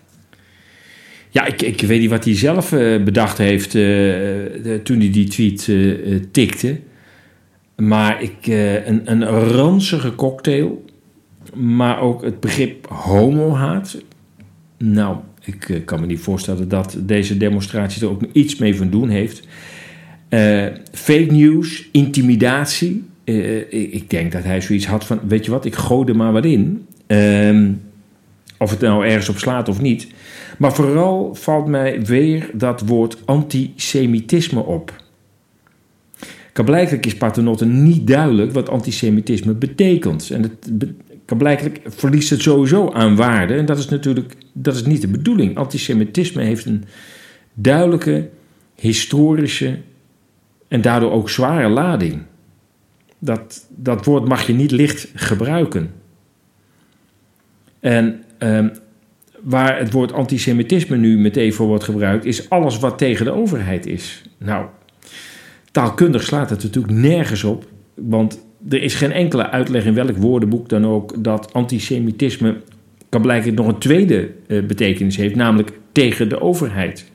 Ja, 1.30 1.46
ik, 1.46 1.62
ik 1.62 1.82
weet 1.82 2.00
niet 2.00 2.10
wat 2.10 2.26
hij 2.26 2.36
zelf 2.36 2.72
uh, 2.72 3.04
bedacht 3.04 3.38
heeft 3.38 3.74
uh, 3.74 4.76
toen 4.84 5.00
hij 5.00 5.10
die 5.12 5.28
tweet 5.28 5.68
uh, 5.68 6.24
tikte. 6.32 6.80
Maar 7.76 8.22
ik, 8.22 8.48
een, 8.86 9.12
een 9.12 9.24
ranzige 9.30 10.16
cocktail. 10.16 10.86
Maar 11.54 12.02
ook 12.02 12.24
het 12.24 12.40
begrip 12.40 12.88
homohaat. 12.88 14.02
Nou, 14.78 15.18
ik 15.44 15.82
kan 15.86 16.00
me 16.00 16.06
niet 16.06 16.20
voorstellen 16.20 16.70
dat 16.70 16.98
deze 17.00 17.38
demonstratie 17.38 18.02
er 18.02 18.10
ook 18.10 18.24
iets 18.32 18.56
mee 18.56 18.76
van 18.76 18.90
doen 18.90 19.10
heeft. 19.10 19.48
fake 20.92 21.28
news, 21.32 21.90
intimidatie. 21.92 23.04
Uh, 23.25 23.74
ik 23.94 24.10
denk 24.10 24.32
dat 24.32 24.44
hij 24.44 24.62
zoiets 24.62 24.86
had 24.86 25.06
van: 25.06 25.20
Weet 25.27 25.46
je 25.46 25.51
wat, 25.51 25.65
ik 25.65 25.75
gooi 25.75 26.08
er 26.08 26.15
maar 26.15 26.32
wat 26.32 26.46
in. 26.46 26.88
Um, 27.08 27.82
Of 28.58 28.70
het 28.70 28.80
nou 28.80 29.06
ergens 29.06 29.30
op 29.30 29.38
slaat 29.38 29.70
of 29.70 29.82
niet. 29.82 30.08
Maar 30.58 30.74
vooral 30.74 31.36
valt 31.36 31.68
mij 31.68 32.01
weer 32.01 32.50
dat 32.53 32.82
woord 32.82 33.18
antisemitisme 33.25 34.60
op. 34.60 35.03
Blijkelijk 36.65 37.06
is 37.06 37.18
Paternotte 37.18 37.65
niet 37.65 38.08
duidelijk 38.08 38.51
wat 38.51 38.70
antisemitisme 38.70 39.53
betekent. 39.53 40.30
En 40.30 40.42
het 40.42 40.80
be 40.80 40.96
blijkelijk 41.38 41.82
verliest 41.86 42.30
het 42.30 42.42
sowieso 42.42 42.92
aan 42.92 43.15
waarde. 43.15 43.53
En 43.53 43.65
dat 43.65 43.77
is 43.77 43.89
natuurlijk 43.89 44.36
dat 44.53 44.75
is 44.75 44.84
niet 44.84 45.01
de 45.01 45.08
bedoeling. 45.08 45.58
Antisemitisme 45.58 46.44
heeft 46.44 46.65
een 46.65 46.84
duidelijke 47.53 48.30
historische 48.75 49.77
en 50.68 50.82
daardoor 50.82 51.12
ook 51.12 51.30
zware 51.30 51.70
lading. 51.70 52.22
Dat, 53.25 53.68
dat 53.70 54.06
woord 54.06 54.27
mag 54.27 54.48
je 54.48 54.53
niet 54.53 54.72
licht 54.72 55.12
gebruiken. 55.13 55.92
En 57.80 58.24
ehm, 58.38 58.70
waar 59.42 59.77
het 59.77 59.92
woord 59.92 60.13
antisemitisme 60.13 60.98
nu 60.98 61.18
meteen 61.18 61.53
voor 61.53 61.68
wordt 61.68 61.84
gebruikt, 61.84 62.25
is 62.25 62.50
alles 62.50 62.80
wat 62.80 62.98
tegen 62.98 63.25
de 63.25 63.32
overheid 63.32 63.86
is. 63.86 64.24
Nou, 64.38 64.65
taalkundig 65.72 66.24
slaat 66.24 66.50
het 66.50 66.63
natuurlijk 66.63 66.94
nergens 66.94 67.44
op, 67.44 67.68
want 67.94 68.46
er 68.70 68.82
is 68.82 68.96
geen 68.96 69.12
enkele 69.12 69.50
uitleg 69.50 69.86
in 69.86 69.94
welk 69.94 70.18
woordenboek 70.18 70.70
dan 70.70 70.86
ook 70.86 71.24
dat 71.24 71.53
antisemitisme 71.53 72.58
kan 73.10 73.22
blijken 73.22 73.53
nog 73.53 73.68
een 73.68 73.77
tweede 73.77 74.30
uh, 74.48 74.65
betekenis 74.65 75.15
heeft, 75.15 75.36
namelijk 75.36 75.72
tegen 75.92 76.30
de 76.30 76.42
overheid. 76.42 77.12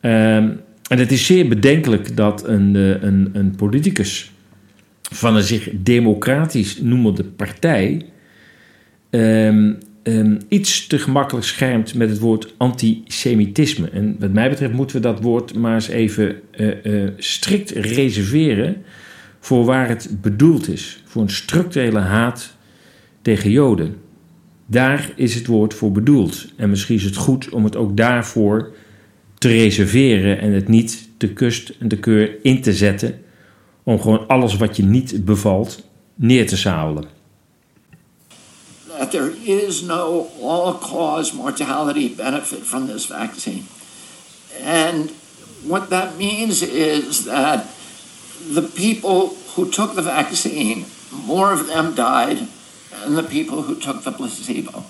Ehm, 0.00 0.50
en 0.88 0.98
het 0.98 1.12
is 1.12 1.26
zeer 1.26 1.48
bedenkelijk 1.48 2.16
dat 2.16 2.48
een, 2.48 2.74
uh, 2.74 3.02
een, 3.02 3.30
een 3.32 3.56
politicus 3.56 4.31
van 5.12 5.36
een 5.36 5.42
zich 5.42 5.68
democratisch 5.72 6.80
noemende 6.80 7.24
partij 7.24 8.06
um, 9.10 9.78
um, 10.02 10.38
iets 10.48 10.86
te 10.86 10.98
gemakkelijk 10.98 11.46
schermt 11.46 11.94
met 11.94 12.08
het 12.08 12.18
woord 12.18 12.54
antisemitisme. 12.56 13.88
En 13.90 14.16
wat 14.18 14.32
mij 14.32 14.48
betreft 14.48 14.72
moeten 14.72 14.96
we 14.96 15.02
dat 15.02 15.20
woord 15.20 15.54
maar 15.54 15.74
eens 15.74 15.88
even 15.88 16.40
uh, 16.56 17.08
strikt 17.16 17.70
reserveren 17.70 18.76
voor 19.40 19.64
waar 19.64 19.88
het 19.88 20.16
bedoeld 20.20 20.68
is. 20.68 21.02
Voor 21.04 21.22
een 21.22 21.30
structurele 21.30 21.98
haat 21.98 22.56
tegen 23.22 23.50
Joden. 23.50 23.94
Daar 24.66 25.12
is 25.16 25.34
het 25.34 25.46
woord 25.46 25.74
voor 25.74 25.92
bedoeld. 25.92 26.52
En 26.56 26.70
misschien 26.70 26.96
is 26.96 27.04
het 27.04 27.16
goed 27.16 27.48
om 27.48 27.64
het 27.64 27.76
ook 27.76 27.96
daarvoor 27.96 28.74
te 29.38 29.48
reserveren 29.48 30.40
en 30.40 30.52
het 30.52 30.68
niet 30.68 31.08
te 31.16 31.32
kust 31.32 31.74
en 31.78 31.88
te 31.88 31.96
keur 31.96 32.36
in 32.42 32.62
te 32.62 32.72
zetten 32.72 33.20
om 33.82 34.00
gewoon 34.00 34.26
alles 34.26 34.56
wat 34.56 34.76
je 34.76 34.82
niet 34.82 35.24
bevalt 35.24 35.82
neer 36.14 36.46
te 36.46 36.56
sabelen. 36.56 37.04
That 38.98 39.10
there 39.10 39.32
is 39.42 39.80
no 39.80 40.30
all-cause 40.42 41.36
mortality 41.36 42.14
benefit 42.14 42.60
from 42.62 42.86
this 42.86 43.06
vaccine. 43.06 43.62
And 44.64 45.10
what 45.62 45.88
that 45.88 46.16
means 46.18 46.62
is 46.62 47.24
that 47.24 47.66
the 48.54 48.62
people 48.62 49.36
who 49.54 49.68
took 49.68 49.94
the 49.94 50.02
vaccine, 50.02 50.84
more 51.26 51.52
of 51.52 51.66
them 51.66 51.94
died 51.94 52.38
than 53.04 53.14
the 53.14 53.22
people 53.22 53.62
who 53.62 53.74
took 53.74 54.02
the 54.02 54.12
placebo. 54.12 54.84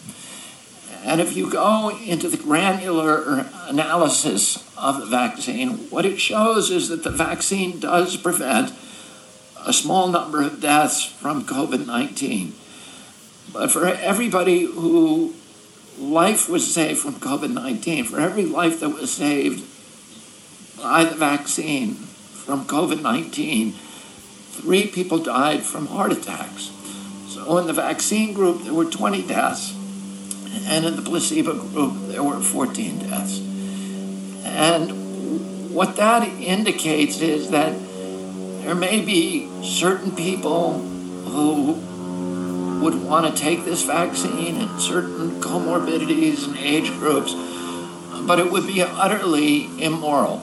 And 1.04 1.20
if 1.20 1.36
you 1.36 1.50
go 1.50 1.90
into 1.90 2.28
the 2.28 2.36
granular 2.36 3.46
analysis 3.66 4.62
of 4.78 5.00
the 5.00 5.06
vaccine, 5.06 5.90
what 5.90 6.06
it 6.06 6.20
shows 6.20 6.70
is 6.70 6.88
that 6.88 7.02
the 7.02 7.10
vaccine 7.10 7.80
does 7.80 8.16
prevent 8.16 8.72
a 9.64 9.72
small 9.72 10.08
number 10.08 10.42
of 10.42 10.60
deaths 10.60 11.04
from 11.04 11.44
COVID 11.44 11.86
19. 11.86 12.54
But 13.52 13.70
for 13.70 13.86
everybody 13.86 14.64
who 14.64 15.34
life 15.98 16.48
was 16.48 16.72
saved 16.72 17.00
from 17.00 17.14
COVID 17.14 17.52
19, 17.52 18.04
for 18.04 18.20
every 18.20 18.44
life 18.44 18.78
that 18.80 18.90
was 18.90 19.12
saved 19.12 19.64
by 20.80 21.04
the 21.04 21.16
vaccine 21.16 21.94
from 21.94 22.64
COVID 22.64 23.02
19, 23.02 23.72
three 23.72 24.86
people 24.86 25.18
died 25.18 25.64
from 25.64 25.88
heart 25.88 26.12
attacks. 26.12 26.70
So 27.28 27.58
in 27.58 27.66
the 27.66 27.72
vaccine 27.72 28.34
group, 28.34 28.62
there 28.62 28.74
were 28.74 28.84
20 28.84 29.26
deaths 29.26 29.74
and 30.66 30.84
in 30.84 30.96
the 30.96 31.02
placebo 31.02 31.54
group, 31.54 32.08
there 32.08 32.22
were 32.22 32.40
14 32.40 32.98
deaths. 32.98 33.40
And 34.44 35.72
what 35.74 35.96
that 35.96 36.28
indicates 36.28 37.20
is 37.20 37.50
that 37.50 37.74
there 38.62 38.74
may 38.74 39.00
be 39.00 39.48
certain 39.62 40.12
people 40.12 40.78
who 40.78 41.72
would 42.82 43.02
want 43.04 43.26
to 43.26 43.42
take 43.42 43.64
this 43.64 43.84
vaccine 43.84 44.56
and 44.56 44.80
certain 44.80 45.40
comorbidities 45.40 46.46
and 46.46 46.56
age 46.58 46.90
groups, 46.90 47.32
but 48.26 48.38
it 48.38 48.50
would 48.50 48.66
be 48.66 48.82
utterly 48.82 49.66
immoral 49.82 50.38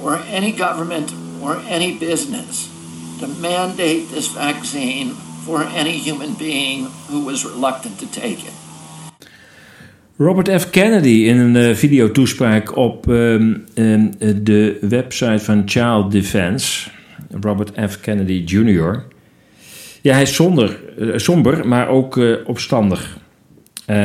for 0.00 0.16
any 0.16 0.52
government 0.52 1.12
or 1.40 1.58
any 1.58 1.98
business 1.98 2.70
to 3.20 3.28
mandate 3.28 4.08
this 4.10 4.28
vaccine 4.28 5.10
for 5.44 5.62
any 5.62 5.92
human 5.98 6.34
being 6.34 6.86
who 7.08 7.24
was 7.24 7.44
reluctant 7.44 7.98
to 8.00 8.06
take 8.10 8.44
it. 8.44 8.54
Robert 10.16 10.60
F. 10.60 10.70
Kennedy 10.70 11.08
in 11.08 11.38
een 11.38 11.54
uh, 11.54 11.74
videotoespraak 11.74 12.76
op 12.76 13.06
um, 13.06 13.64
um, 13.74 14.10
de 14.42 14.78
website 14.80 15.38
van 15.38 15.62
Child 15.66 16.12
Defense. 16.12 16.90
Robert 17.40 17.90
F. 17.90 18.00
Kennedy 18.00 18.42
Jr. 18.46 19.04
Ja, 20.00 20.12
hij 20.12 20.22
is 20.22 20.34
zonder, 20.34 20.80
uh, 20.98 21.16
somber, 21.16 21.68
maar 21.68 21.88
ook 21.88 22.16
uh, 22.16 22.36
opstandig. 22.46 23.18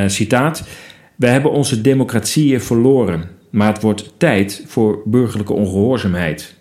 citaat: 0.07 0.67
Wij 1.15 1.31
hebben 1.31 1.51
onze 1.51 1.81
democratieën 1.81 2.61
verloren, 2.61 3.29
maar 3.49 3.73
het 3.73 3.81
wordt 3.81 4.13
tijd 4.17 4.63
voor 4.67 5.01
burgerlijke 5.05 5.53
ongehoorzaamheid. 5.53 6.55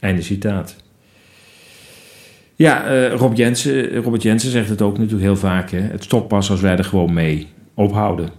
Einde 0.00 0.22
citaat. 0.22 0.76
Ja, 2.54 3.08
Rob 3.08 3.36
Jensen, 3.36 4.02
Robert 4.02 4.22
Jensen 4.22 4.50
zegt 4.50 4.68
het 4.68 4.82
ook 4.82 4.96
natuurlijk 4.98 5.24
heel 5.24 5.36
vaak. 5.36 5.70
Hè? 5.70 5.80
Het 5.80 6.04
stopt 6.04 6.28
pas 6.28 6.50
als 6.50 6.60
wij 6.60 6.76
er 6.76 6.84
gewoon 6.84 7.12
mee 7.12 7.46
ophouden 7.74 8.37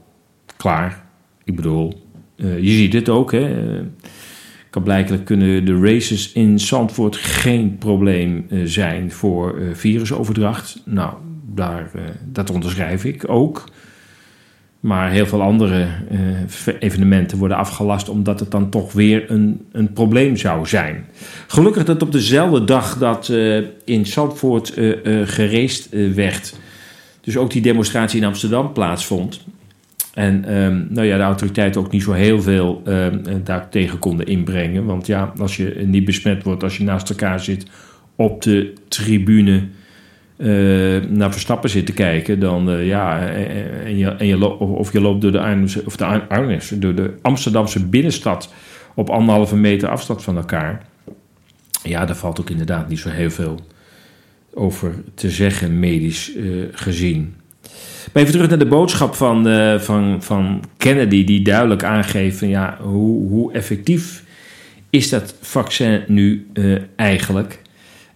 klaar. 0.59 1.05
Ik 1.43 1.55
bedoel, 1.55 2.05
uh, 2.35 2.59
je 2.59 2.69
ziet 2.69 2.93
het 2.93 3.09
ook. 3.09 3.31
Hè. 3.31 3.49
Kan 4.69 4.83
blijkelijk 4.83 5.25
kunnen 5.25 5.65
de 5.65 5.79
races 5.79 6.31
in 6.31 6.59
Zandvoort 6.59 7.15
geen 7.15 7.77
probleem 7.77 8.45
uh, 8.49 8.65
zijn 8.65 9.11
voor 9.11 9.59
uh, 9.59 9.75
virusoverdracht. 9.75 10.81
Nou, 10.85 11.13
daar, 11.45 11.91
dat 12.25 12.49
onderschrijf 12.49 13.05
ik 13.05 13.29
ook. 13.29 13.63
Maar 14.79 15.11
heel 15.11 15.25
veel 15.25 15.41
andere 15.41 15.87
evenementen 16.79 17.37
worden 17.37 17.57
afgelast 17.57 18.09
omdat 18.09 18.39
het 18.39 18.51
dan 18.51 18.69
toch 18.69 18.93
weer 18.93 19.31
een, 19.31 19.65
een 19.71 19.93
probleem 19.93 20.37
zou 20.37 20.67
zijn. 20.67 21.05
Gelukkig 21.47 21.85
dat 21.85 22.01
op 22.01 22.11
dezelfde 22.11 22.63
dag 22.63 22.97
dat 22.97 23.29
in 23.85 24.05
Zandvoort 24.05 24.73
gereest 25.23 25.89
werd, 26.15 26.55
dus 27.21 27.37
ook 27.37 27.51
die 27.51 27.61
demonstratie 27.61 28.19
in 28.19 28.27
Amsterdam 28.27 28.73
plaatsvond, 28.73 29.45
en 30.19 30.55
um, 30.55 30.87
nou 30.89 31.07
ja, 31.07 31.17
de 31.17 31.23
autoriteiten 31.23 31.81
ook 31.81 31.91
niet 31.91 32.03
zo 32.03 32.11
heel 32.11 32.41
veel 32.41 32.81
um, 32.87 33.21
daar 33.43 33.69
tegen 33.69 33.99
konden 33.99 34.25
inbrengen. 34.25 34.85
Want 34.85 35.07
ja, 35.07 35.33
als 35.37 35.57
je 35.57 35.83
niet 35.85 36.05
besmet 36.05 36.43
wordt, 36.43 36.63
als 36.63 36.77
je 36.77 36.83
naast 36.83 37.09
elkaar 37.09 37.39
zit 37.39 37.65
op 38.15 38.41
de 38.41 38.73
tribune 38.87 39.63
uh, 40.37 41.01
naar 41.09 41.31
Verstappen 41.31 41.69
zit 41.69 41.85
te 41.85 41.93
kijken, 41.93 42.39
dan 42.39 42.69
uh, 42.69 42.87
ja, 42.87 43.27
en 43.83 43.97
je, 43.97 44.07
en 44.07 44.27
je 44.27 44.45
of 44.59 44.93
je 44.93 45.01
loopt 45.01 45.21
door 45.21 45.31
de, 45.31 45.39
Arnhemse, 45.39 45.81
of 45.85 45.97
de 45.97 46.05
Arnhemse, 46.05 46.79
door 46.79 46.95
de 46.95 47.13
Amsterdamse 47.21 47.85
binnenstad 47.85 48.53
op 48.95 49.09
anderhalve 49.09 49.55
meter 49.55 49.89
afstand 49.89 50.23
van 50.23 50.37
elkaar. 50.37 50.85
Ja, 51.83 52.05
daar 52.05 52.15
valt 52.15 52.39
ook 52.39 52.49
inderdaad 52.49 52.89
niet 52.89 52.99
zo 52.99 53.09
heel 53.09 53.31
veel 53.31 53.59
over 54.53 54.93
te 55.13 55.29
zeggen, 55.29 55.79
medisch 55.79 56.31
gezien. 56.71 57.35
Maar 58.13 58.21
even 58.21 58.33
terug 58.33 58.49
naar 58.49 58.59
de 58.59 58.65
boodschap 58.65 59.15
van, 59.15 59.47
uh, 59.47 59.79
van, 59.79 60.23
van 60.23 60.63
Kennedy, 60.77 61.23
die 61.23 61.41
duidelijk 61.41 61.83
aangeeft 61.83 62.37
van, 62.37 62.47
ja, 62.47 62.77
hoe, 62.81 63.27
hoe 63.27 63.53
effectief 63.53 64.23
is 64.89 65.09
dat 65.09 65.35
vaccin 65.41 66.03
nu 66.07 66.47
uh, 66.53 66.77
eigenlijk? 66.95 67.61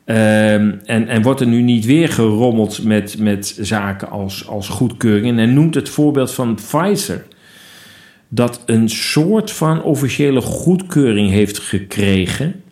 Um, 0.05 0.79
en, 0.85 1.07
en 1.07 1.21
wordt 1.21 1.39
er 1.39 1.47
nu 1.47 1.61
niet 1.61 1.85
weer 1.85 2.09
gerommeld 2.09 2.83
met, 2.83 3.17
met 3.19 3.57
zaken 3.61 4.09
als, 4.09 4.47
als 4.47 4.69
goedkeuring? 4.69 5.39
En 5.39 5.53
noemt 5.53 5.75
het 5.75 5.89
voorbeeld 5.89 6.31
van 6.31 6.55
Pfizer, 6.55 7.25
dat 8.27 8.63
een 8.65 8.89
soort 8.89 9.51
van 9.51 9.83
officiële 9.83 10.41
goedkeuring 10.41 11.29
heeft 11.29 11.59
gekregen. 11.59 12.63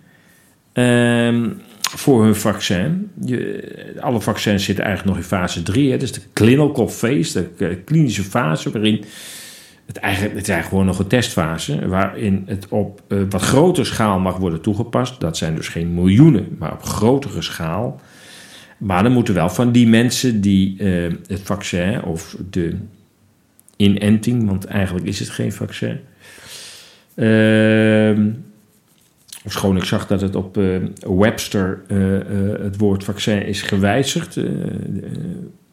Um, 0.73 1.61
voor 1.95 2.23
hun 2.23 2.35
vaccin. 2.35 3.11
Je, 3.25 3.97
alle 3.99 4.21
vaccins 4.21 4.65
zitten 4.65 4.85
eigenlijk 4.85 5.15
nog 5.15 5.23
in 5.23 5.29
fase 5.37 5.63
3. 5.63 5.91
Hè. 5.91 5.97
Dus 5.97 6.11
de 6.11 6.21
clinical 6.33 6.87
phase, 6.87 7.49
de 7.57 7.67
eh, 7.67 7.75
klinische 7.85 8.23
fase, 8.23 8.71
waarin 8.71 9.03
het 9.85 9.97
eigenlijk, 9.97 10.35
het 10.35 10.43
is 10.43 10.49
eigenlijk 10.49 10.67
gewoon 10.67 10.85
nog 10.85 10.99
een 10.99 11.19
testfase, 11.19 11.87
waarin 11.87 12.43
het 12.45 12.67
op 12.69 13.01
uh, 13.07 13.21
wat 13.29 13.41
grotere 13.41 13.85
schaal 13.85 14.19
mag 14.19 14.37
worden 14.37 14.61
toegepast. 14.61 15.19
Dat 15.19 15.37
zijn 15.37 15.55
dus 15.55 15.67
geen 15.67 15.93
miljoenen, 15.93 16.55
maar 16.59 16.71
op 16.71 16.83
grotere 16.83 17.41
schaal. 17.41 18.01
Maar 18.77 19.03
dan 19.03 19.11
moeten 19.11 19.33
wel 19.33 19.49
van 19.49 19.71
die 19.71 19.87
mensen 19.87 20.41
die 20.41 20.79
eh, 20.79 21.13
het 21.27 21.41
vaccin 21.43 22.03
of 22.03 22.35
de 22.49 22.77
inenting, 23.75 24.47
want 24.47 24.65
eigenlijk 24.65 25.05
is 25.05 25.19
het 25.19 25.29
geen 25.29 25.53
vaccin. 25.53 25.99
Uh, 27.15 28.17
schoon 29.45 29.77
ik 29.77 29.83
zag 29.83 30.07
dat 30.07 30.21
het 30.21 30.35
op 30.35 30.57
uh, 30.57 30.75
Webster 31.07 31.81
uh, 31.87 32.19
het 32.63 32.77
woord 32.77 33.03
vaccin 33.03 33.45
is 33.45 33.61
gewijzigd. 33.61 34.39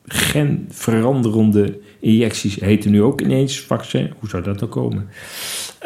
genveranderende 0.05 1.79
injecties 2.01 2.55
heten 2.55 2.91
nu 2.91 3.03
ook 3.03 3.21
ineens 3.21 3.61
vaccin. 3.61 4.13
Hoe 4.19 4.29
zou 4.29 4.43
dat 4.43 4.59
dan 4.59 4.69
komen? 4.69 5.09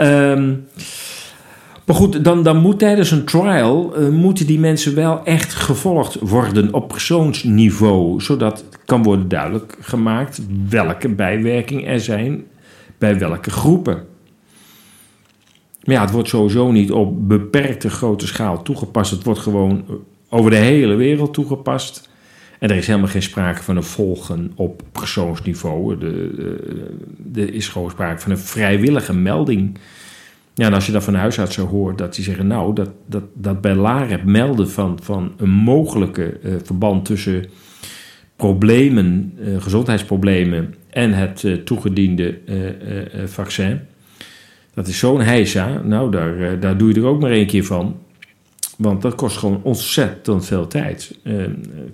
Um, 0.01 0.65
maar 1.87 1.97
goed, 1.97 2.25
dan, 2.25 2.43
dan 2.43 2.57
moet 2.57 2.79
tijdens 2.79 3.11
een 3.11 3.25
trial 3.25 3.95
moeten 4.11 4.47
die 4.47 4.59
mensen 4.59 4.95
wel 4.95 5.25
echt 5.25 5.55
gevolgd 5.55 6.19
worden 6.21 6.75
op 6.75 6.89
persoonsniveau, 6.89 8.21
zodat 8.21 8.65
kan 8.85 9.03
worden 9.03 9.29
duidelijk 9.29 9.77
gemaakt 9.81 10.41
welke 10.69 11.09
bijwerkingen 11.09 11.87
er 11.87 12.01
zijn 12.01 12.45
bij 12.99 13.19
welke 13.19 13.51
groepen. 13.51 14.11
Maar 15.85 15.95
ja, 15.95 16.01
het 16.01 16.11
wordt 16.11 16.29
sowieso 16.29 16.71
niet 16.71 16.93
op 16.93 17.29
beperkte 17.29 17.91
grote 17.91 18.27
schaal 18.27 18.63
toegepast. 18.63 19.11
Het 19.11 19.25
wordt 19.25 19.41
gewoon 19.41 19.85
over 20.29 20.51
de 20.51 20.57
hele 20.57 20.95
wereld 20.95 21.35
toegepast. 21.35 22.11
En 22.59 22.71
er 22.71 22.77
is 22.77 22.87
helemaal 22.87 23.09
geen 23.09 23.23
sprake 23.23 23.63
van 23.63 23.77
een 23.77 23.83
volgen 23.83 24.53
op 24.55 24.83
persoonsniveau. 24.93 25.97
Er 27.35 27.55
is 27.55 27.69
gewoon 27.69 27.91
sprake 27.91 28.21
van 28.21 28.31
een 28.31 28.39
vrijwillige 28.39 29.15
melding 29.15 29.79
ja, 30.55 30.67
en 30.67 30.75
als 30.75 30.87
je 30.87 30.93
dat 30.93 31.05
van 31.05 31.15
huisartsen 31.15 31.67
hoort, 31.67 31.99
dat 31.99 32.15
die 32.15 32.25
zeggen, 32.25 32.47
nou, 32.47 32.75
dat, 32.75 32.91
dat, 33.07 33.23
dat 33.35 33.61
bij 33.61 34.21
melden 34.25 34.71
van, 34.71 34.99
van 35.03 35.33
een 35.37 35.51
mogelijke 35.51 36.39
uh, 36.43 36.55
verband 36.63 37.05
tussen 37.05 37.45
problemen, 38.37 39.39
gezondheidsproblemen 39.59 40.75
en 40.91 41.13
het 41.13 41.47
toegediende 41.65 42.39
vaccin. 43.27 43.81
Dat 44.75 44.87
is 44.87 44.99
zo'n 44.99 45.21
heisa, 45.21 45.81
nou, 45.85 46.11
daar, 46.11 46.61
daar 46.61 46.77
doe 46.77 46.89
je 46.89 47.01
er 47.01 47.07
ook 47.07 47.21
maar 47.21 47.31
één 47.31 47.47
keer 47.47 47.65
van. 47.65 47.97
Want 48.79 49.03
dat 49.03 49.15
kost 49.15 49.37
gewoon 49.37 49.61
ontzettend 49.63 50.47
veel 50.47 50.67
tijd. 50.67 51.19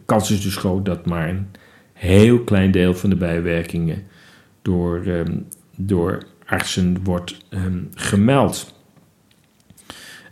kans 0.04 0.30
is 0.30 0.42
dus 0.42 0.56
groot 0.56 0.84
dat 0.84 1.06
maar 1.06 1.28
een 1.28 1.46
heel 1.92 2.38
klein 2.38 2.70
deel 2.70 2.94
van 2.94 3.10
de 3.10 3.16
bijwerkingen 3.16 4.02
door, 4.62 5.02
door 5.76 6.22
artsen 6.48 6.96
wordt 7.04 7.36
um, 7.50 7.88
gemeld. 7.94 8.74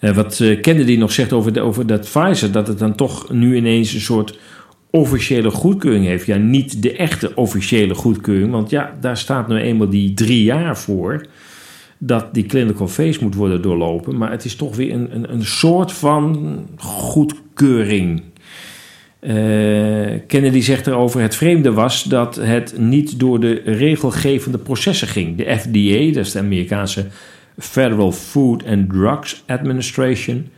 Uh, 0.01 0.15
wat 0.15 0.39
uh, 0.39 0.61
Kennedy 0.61 0.97
nog 0.97 1.13
zegt 1.13 1.33
over, 1.33 1.53
de, 1.53 1.61
over 1.61 1.87
dat 1.87 2.01
Pfizer, 2.01 2.53
dat 2.53 2.67
het 2.67 2.79
dan 2.79 2.95
toch 2.95 3.31
nu 3.31 3.57
ineens 3.57 3.93
een 3.93 4.01
soort 4.01 4.39
officiële 4.91 5.51
goedkeuring 5.51 6.05
heeft. 6.05 6.27
Ja, 6.27 6.37
niet 6.37 6.83
de 6.83 6.97
echte 6.97 7.35
officiële 7.35 7.95
goedkeuring, 7.95 8.51
want 8.51 8.71
ja, 8.71 8.97
daar 9.01 9.17
staat 9.17 9.49
nu 9.49 9.57
eenmaal 9.57 9.89
die 9.89 10.15
drie 10.15 10.43
jaar 10.43 10.79
voor 10.79 11.27
dat 11.99 12.35
die 12.35 12.47
clinical 12.47 12.89
phase 12.89 13.23
moet 13.23 13.35
worden 13.35 13.63
doorlopen. 13.63 14.17
Maar 14.17 14.31
het 14.31 14.45
is 14.45 14.57
toch 14.57 14.77
weer 14.77 14.93
een, 14.93 15.15
een, 15.15 15.33
een 15.33 15.45
soort 15.45 15.93
van 15.93 16.59
goedkeuring. 16.77 18.23
Uh, 19.21 19.33
Kennedy 20.27 20.61
zegt 20.61 20.87
erover: 20.87 21.21
het 21.21 21.37
vreemde 21.37 21.73
was 21.73 22.03
dat 22.03 22.37
het 22.37 22.79
niet 22.79 23.19
door 23.19 23.41
de 23.41 23.63
regelgevende 23.65 24.59
processen 24.59 25.09
ging. 25.09 25.37
De 25.37 25.59
FDA, 25.59 26.15
dat 26.15 26.27
is 26.27 26.33
de 26.33 26.39
Amerikaanse 26.39 27.07
Federal 27.59 28.13
Food 28.13 28.67
and 28.67 28.91
Drugs 28.91 29.43
Administration, 29.47 30.49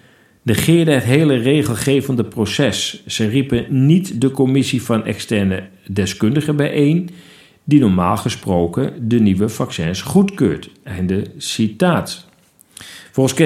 negeerde 0.43 0.91
het 0.91 1.05
hele 1.05 1.37
regelgevende 1.37 2.25
proces. 2.25 3.03
Ze 3.07 3.29
riepen 3.29 3.87
niet 3.87 4.21
de 4.21 4.31
commissie 4.31 4.83
van 4.83 5.05
externe 5.05 5.63
deskundigen 5.87 6.57
bijeen, 6.57 7.11
die 7.69 7.81
normaal 7.81 8.17
gesproken 8.17 9.09
de 9.09 9.21
nieuwe 9.21 9.49
vaccins 9.49 10.03
goedkeurt. 10.03 10.71
Einde 10.83 11.25
citaat. 11.37 12.27
Volgens 13.13 13.37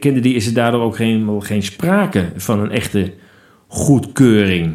Kennedy, 0.00 0.28
is 0.28 0.46
er 0.46 0.54
daardoor 0.54 0.82
ook 0.82 0.98
helemaal 0.98 1.40
geen 1.40 1.62
sprake 1.62 2.32
van 2.36 2.60
een 2.60 2.70
echte 2.70 3.12
goedkeuring. 3.66 4.74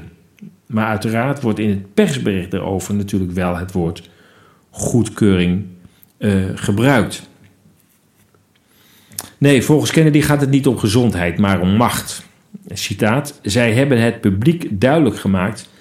Maar 0.66 0.88
uiteraard 0.88 1.42
wordt 1.42 1.60
in 1.60 1.70
het 1.70 1.94
persbericht 1.94 2.54
erover 2.54 2.96
natuurlijk 2.96 3.32
wel 3.32 3.58
het 3.58 3.72
woord 3.72 4.10
goedkeuring 4.70 5.64
uh, 6.18 6.44
gebruikt. 6.56 7.30
Nee, 9.38 9.62
volgens 9.62 9.92
Kennedy 9.92 10.22
gaat 10.22 10.42
het 10.42 10.50
niet 10.50 10.68
om 10.68 10.78
gezondheid, 10.78 11.38
maar 11.38 11.62
om 11.62 11.76
macht. 11.76 12.26
Citaat: 12.74 13.40
Zij 13.42 13.74
hebben 13.74 14.02
het 14.02 14.22
publiek 14.22 14.68
duidelijk 14.70 15.18
gemaakt 15.18 15.74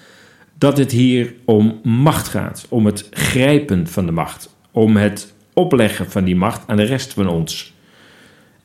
dat 0.57 0.77
het 0.77 0.91
hier 0.91 1.33
om 1.45 1.79
macht 1.83 2.27
gaat, 2.27 2.65
om 2.69 2.85
het 2.85 3.07
grijpen 3.11 3.87
van 3.87 4.05
de 4.05 4.11
macht, 4.11 4.55
om 4.71 4.97
het 4.97 5.33
opleggen 5.53 6.11
van 6.11 6.23
die 6.23 6.35
macht 6.35 6.61
aan 6.67 6.77
de 6.77 6.83
rest 6.83 7.13
van 7.13 7.27
ons 7.27 7.73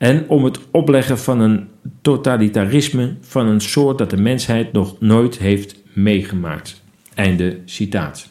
en 0.00 0.29
om 0.29 0.44
het 0.44 0.59
opleggen 0.70 1.18
van 1.18 1.40
een 1.40 1.68
totalitarisme 2.03 3.16
van 3.20 3.46
een 3.46 3.61
soort 3.61 3.98
dat 3.98 4.11
de 4.11 4.16
mensheid 4.16 4.72
nog 4.72 5.00
nooit 5.00 5.38
heeft 5.38 5.76
meegemaakt. 5.92 6.83
Einde 7.14 7.59
citaat. 7.64 8.29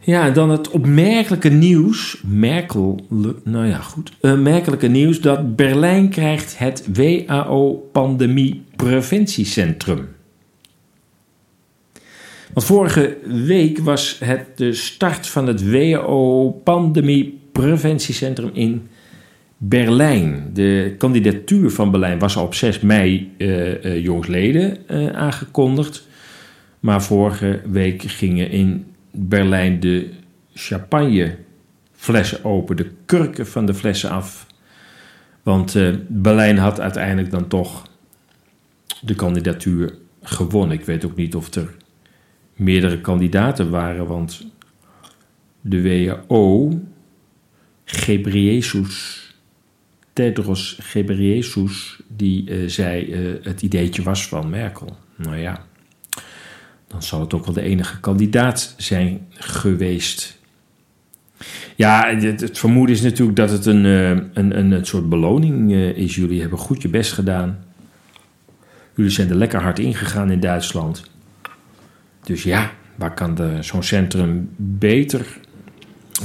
Ja, 0.00 0.30
dan 0.30 0.50
het 0.50 0.70
opmerkelijke 0.70 1.48
nieuws, 1.48 2.22
Merkel, 2.26 3.00
nou 3.44 3.66
ja 3.66 3.78
goed, 3.78 4.12
merkelijke 4.20 4.88
nieuws 4.88 5.20
dat 5.20 5.56
Berlijn 5.56 6.08
krijgt 6.08 6.58
het 6.58 6.88
WHO 6.92 7.88
Pandemie 7.92 8.62
Preventiecentrum. 8.76 10.08
Want 12.52 12.66
vorige 12.66 13.16
week 13.24 13.78
was 13.78 14.18
het 14.24 14.46
de 14.54 14.72
start 14.72 15.26
van 15.26 15.46
het 15.46 15.70
WHO 15.70 16.50
Pandemie 16.64 17.40
Preventiecentrum 17.52 18.50
in 18.52 18.88
Berlijn. 19.56 20.50
De 20.52 20.94
kandidatuur 20.98 21.70
van 21.70 21.90
Berlijn 21.90 22.18
was 22.18 22.36
al 22.36 22.44
op 22.44 22.54
6 22.54 22.80
mei 22.80 23.32
uh, 23.38 23.84
uh, 23.84 24.02
jongsleden 24.02 24.78
uh, 24.90 25.08
aangekondigd. 25.08 26.06
Maar 26.80 27.02
vorige 27.02 27.60
week 27.70 28.02
gingen 28.02 28.50
in 28.50 28.86
Berlijn 29.10 29.80
de 29.80 30.10
champagneflessen 30.54 32.44
open, 32.44 32.76
de 32.76 32.90
kurken 33.06 33.46
van 33.46 33.66
de 33.66 33.74
flessen 33.74 34.10
af. 34.10 34.46
Want 35.42 35.76
Berlijn 36.08 36.58
had 36.58 36.80
uiteindelijk 36.80 37.30
dan 37.30 37.48
toch 37.48 37.86
de 39.00 39.14
kandidatuur 39.14 39.94
gewonnen. 40.22 40.78
Ik 40.78 40.84
weet 40.84 41.04
ook 41.04 41.16
niet 41.16 41.34
of 41.34 41.54
er 41.54 41.74
meerdere 42.54 43.00
kandidaten 43.00 43.70
waren, 43.70 44.06
want 44.06 44.46
de 45.60 45.82
WHO, 45.82 46.72
Gebreyesus 47.84 49.22
Tedros 50.12 50.78
Ghebreyesus 50.80 52.00
die 52.08 52.50
uh, 52.50 52.68
zei 52.68 53.04
uh, 53.04 53.44
het 53.44 53.62
ideetje 53.62 54.02
was 54.02 54.28
van 54.28 54.50
Merkel. 54.50 54.96
Nou 55.16 55.36
ja, 55.36 55.64
dan 56.86 57.02
zal 57.02 57.20
het 57.20 57.34
ook 57.34 57.44
wel 57.44 57.54
de 57.54 57.62
enige 57.62 58.00
kandidaat 58.00 58.74
zijn 58.76 59.26
geweest. 59.30 60.40
Ja, 61.76 62.16
het, 62.16 62.58
vermoeden 62.58 62.94
is 62.94 63.02
natuurlijk 63.02 63.36
dat 63.36 63.50
het 63.50 63.66
een, 63.66 63.84
uh, 63.84 64.08
een, 64.10 64.58
een, 64.58 64.70
een, 64.70 64.86
soort 64.86 65.08
beloning 65.08 65.72
is. 65.74 66.14
Jullie 66.14 66.40
hebben 66.40 66.58
goed 66.58 66.82
je 66.82 66.88
best 66.88 67.12
gedaan. 67.12 67.64
Jullie 68.94 69.10
zijn 69.10 69.30
er 69.30 69.36
lekker 69.36 69.62
hard 69.62 69.78
ingegaan 69.78 70.30
in 70.30 70.40
Duitsland. 70.40 71.10
Dus 72.24 72.42
ja, 72.42 72.70
waar 72.94 73.14
kan 73.14 73.38
zo'n 73.60 73.82
centrum 73.82 74.50
beter 74.56 75.26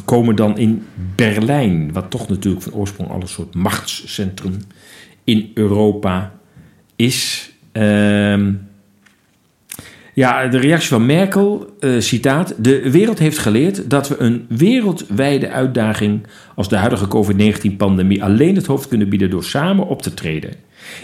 komen 0.05 0.35
dan 0.35 0.57
in 0.57 0.85
Berlijn, 1.15 1.93
wat 1.93 2.09
toch 2.09 2.29
natuurlijk 2.29 2.63
van 2.63 2.73
oorsprong 2.73 3.09
al 3.09 3.21
een 3.21 3.27
soort 3.27 3.55
machtscentrum 3.55 4.57
in 5.23 5.51
Europa 5.53 6.33
is. 6.95 7.51
Uh, 7.73 8.47
ja, 10.13 10.47
de 10.47 10.57
reactie 10.57 10.89
van 10.89 11.05
Merkel, 11.05 11.75
uh, 11.79 11.99
citaat: 11.99 12.53
De 12.57 12.91
wereld 12.91 13.19
heeft 13.19 13.37
geleerd 13.37 13.89
dat 13.89 14.07
we 14.07 14.17
een 14.17 14.45
wereldwijde 14.49 15.49
uitdaging 15.49 16.27
als 16.55 16.69
de 16.69 16.75
huidige 16.75 17.07
COVID-19-pandemie 17.07 18.23
alleen 18.23 18.55
het 18.55 18.65
hoofd 18.65 18.87
kunnen 18.87 19.09
bieden 19.09 19.29
door 19.29 19.43
samen 19.43 19.87
op 19.87 20.01
te 20.01 20.13
treden. 20.13 20.53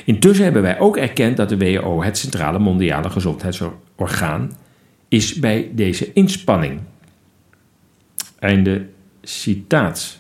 Intussen 0.06 0.44
hebben 0.44 0.62
wij 0.62 0.80
ook 0.80 0.98
erkend 0.98 1.38
dat 1.38 1.50
de 1.50 1.58
WHO, 1.58 2.04
het 2.04 2.18
centrale 2.18 2.60
mondiale 2.60 3.10
gezondheidsorgaan, 3.10 4.52
is 5.14 5.34
bij 5.34 5.72
deze 5.74 6.14
inspanning. 6.14 6.80
Einde 8.40 8.86
citaat. 9.22 10.18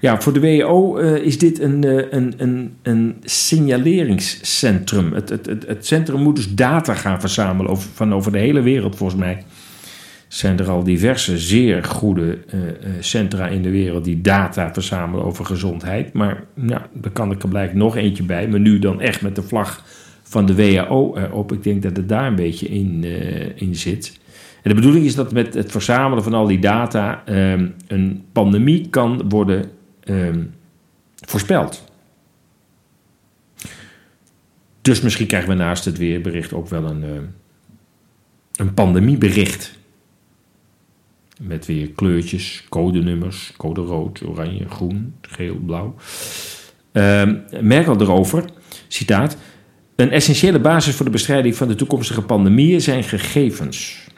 Ja, 0.00 0.20
voor 0.20 0.32
de 0.32 0.40
WHO 0.40 0.98
uh, 0.98 1.16
is 1.16 1.38
dit 1.38 1.60
een, 1.60 1.84
uh, 1.84 2.04
een, 2.10 2.34
een, 2.36 2.76
een 2.82 3.16
signaleringscentrum. 3.24 5.12
Het, 5.12 5.28
het, 5.28 5.46
het, 5.46 5.66
het, 5.66 5.86
centrum 5.86 6.20
moet 6.20 6.36
dus 6.36 6.54
data 6.54 6.94
gaan 6.94 7.20
verzamelen 7.20 7.76
van 7.76 8.14
over 8.14 8.32
de 8.32 8.38
hele 8.38 8.60
wereld, 8.60 8.96
volgens 8.96 9.20
mij. 9.20 9.44
Zijn 10.28 10.58
er 10.58 10.70
al 10.70 10.84
diverse 10.84 11.38
zeer 11.38 11.84
goede 11.84 12.38
uh, 12.54 12.60
centra 13.00 13.48
in 13.48 13.62
de 13.62 13.70
wereld 13.70 14.04
die 14.04 14.20
data 14.20 14.72
verzamelen 14.72 15.24
over 15.24 15.44
gezondheid. 15.44 16.12
Maar 16.12 16.44
ja, 16.66 16.86
daar 16.92 17.12
kan 17.12 17.30
ik 17.30 17.42
er 17.42 17.48
blijkbaar 17.48 17.76
nog 17.76 17.96
eentje 17.96 18.24
bij. 18.24 18.48
Maar 18.48 18.60
nu 18.60 18.78
dan 18.78 19.00
echt 19.00 19.22
met 19.22 19.34
de 19.34 19.42
vlag 19.42 19.82
van 20.34 20.46
de 20.46 20.54
WHO 20.54 21.16
erop. 21.16 21.52
Ik 21.52 21.62
denk 21.62 21.82
dat 21.82 21.96
het 21.96 22.08
daar 22.08 22.26
een 22.26 22.34
beetje 22.34 22.68
in, 22.68 23.04
eh, 23.04 23.62
in 23.62 23.74
zit. 23.74 24.20
En 24.62 24.70
de 24.70 24.74
bedoeling 24.74 25.04
is 25.04 25.14
dat 25.14 25.32
met 25.32 25.54
het 25.54 25.70
verzamelen 25.70 26.24
van 26.24 26.34
al 26.34 26.46
die 26.46 26.58
data 26.58 27.22
ehm, 27.24 27.68
een 27.86 28.24
pandemie 28.32 28.88
kan 28.88 29.28
worden 29.28 29.70
ehm, 30.00 30.42
voorspeld. 31.14 31.84
Dus 34.80 35.00
misschien 35.00 35.26
krijgen 35.26 35.48
we 35.48 35.54
naast 35.54 35.84
het 35.84 35.98
weerbericht 35.98 36.52
ook 36.52 36.68
wel 36.68 36.84
een, 36.84 37.02
uh, 37.02 37.10
een 38.56 38.74
pandemiebericht. 38.74 39.78
Met 41.40 41.66
weer 41.66 41.90
kleurtjes, 41.90 42.64
codenummers, 42.68 43.52
code 43.56 43.80
rood, 43.80 44.22
oranje, 44.26 44.68
groen, 44.68 45.14
geel, 45.20 45.56
blauw. 45.56 45.94
Uh, 46.92 47.30
Merkel 47.60 48.00
erover, 48.00 48.44
citaat... 48.88 49.36
Een 49.96 50.10
essentiële 50.10 50.60
basis 50.60 50.94
voor 50.94 51.04
de 51.04 51.10
bestrijding 51.10 51.56
van 51.56 51.68
de 51.68 51.74
toekomstige 51.74 52.22
pandemieën 52.22 52.80
zijn 52.80 53.04
gegevens. 53.04 54.08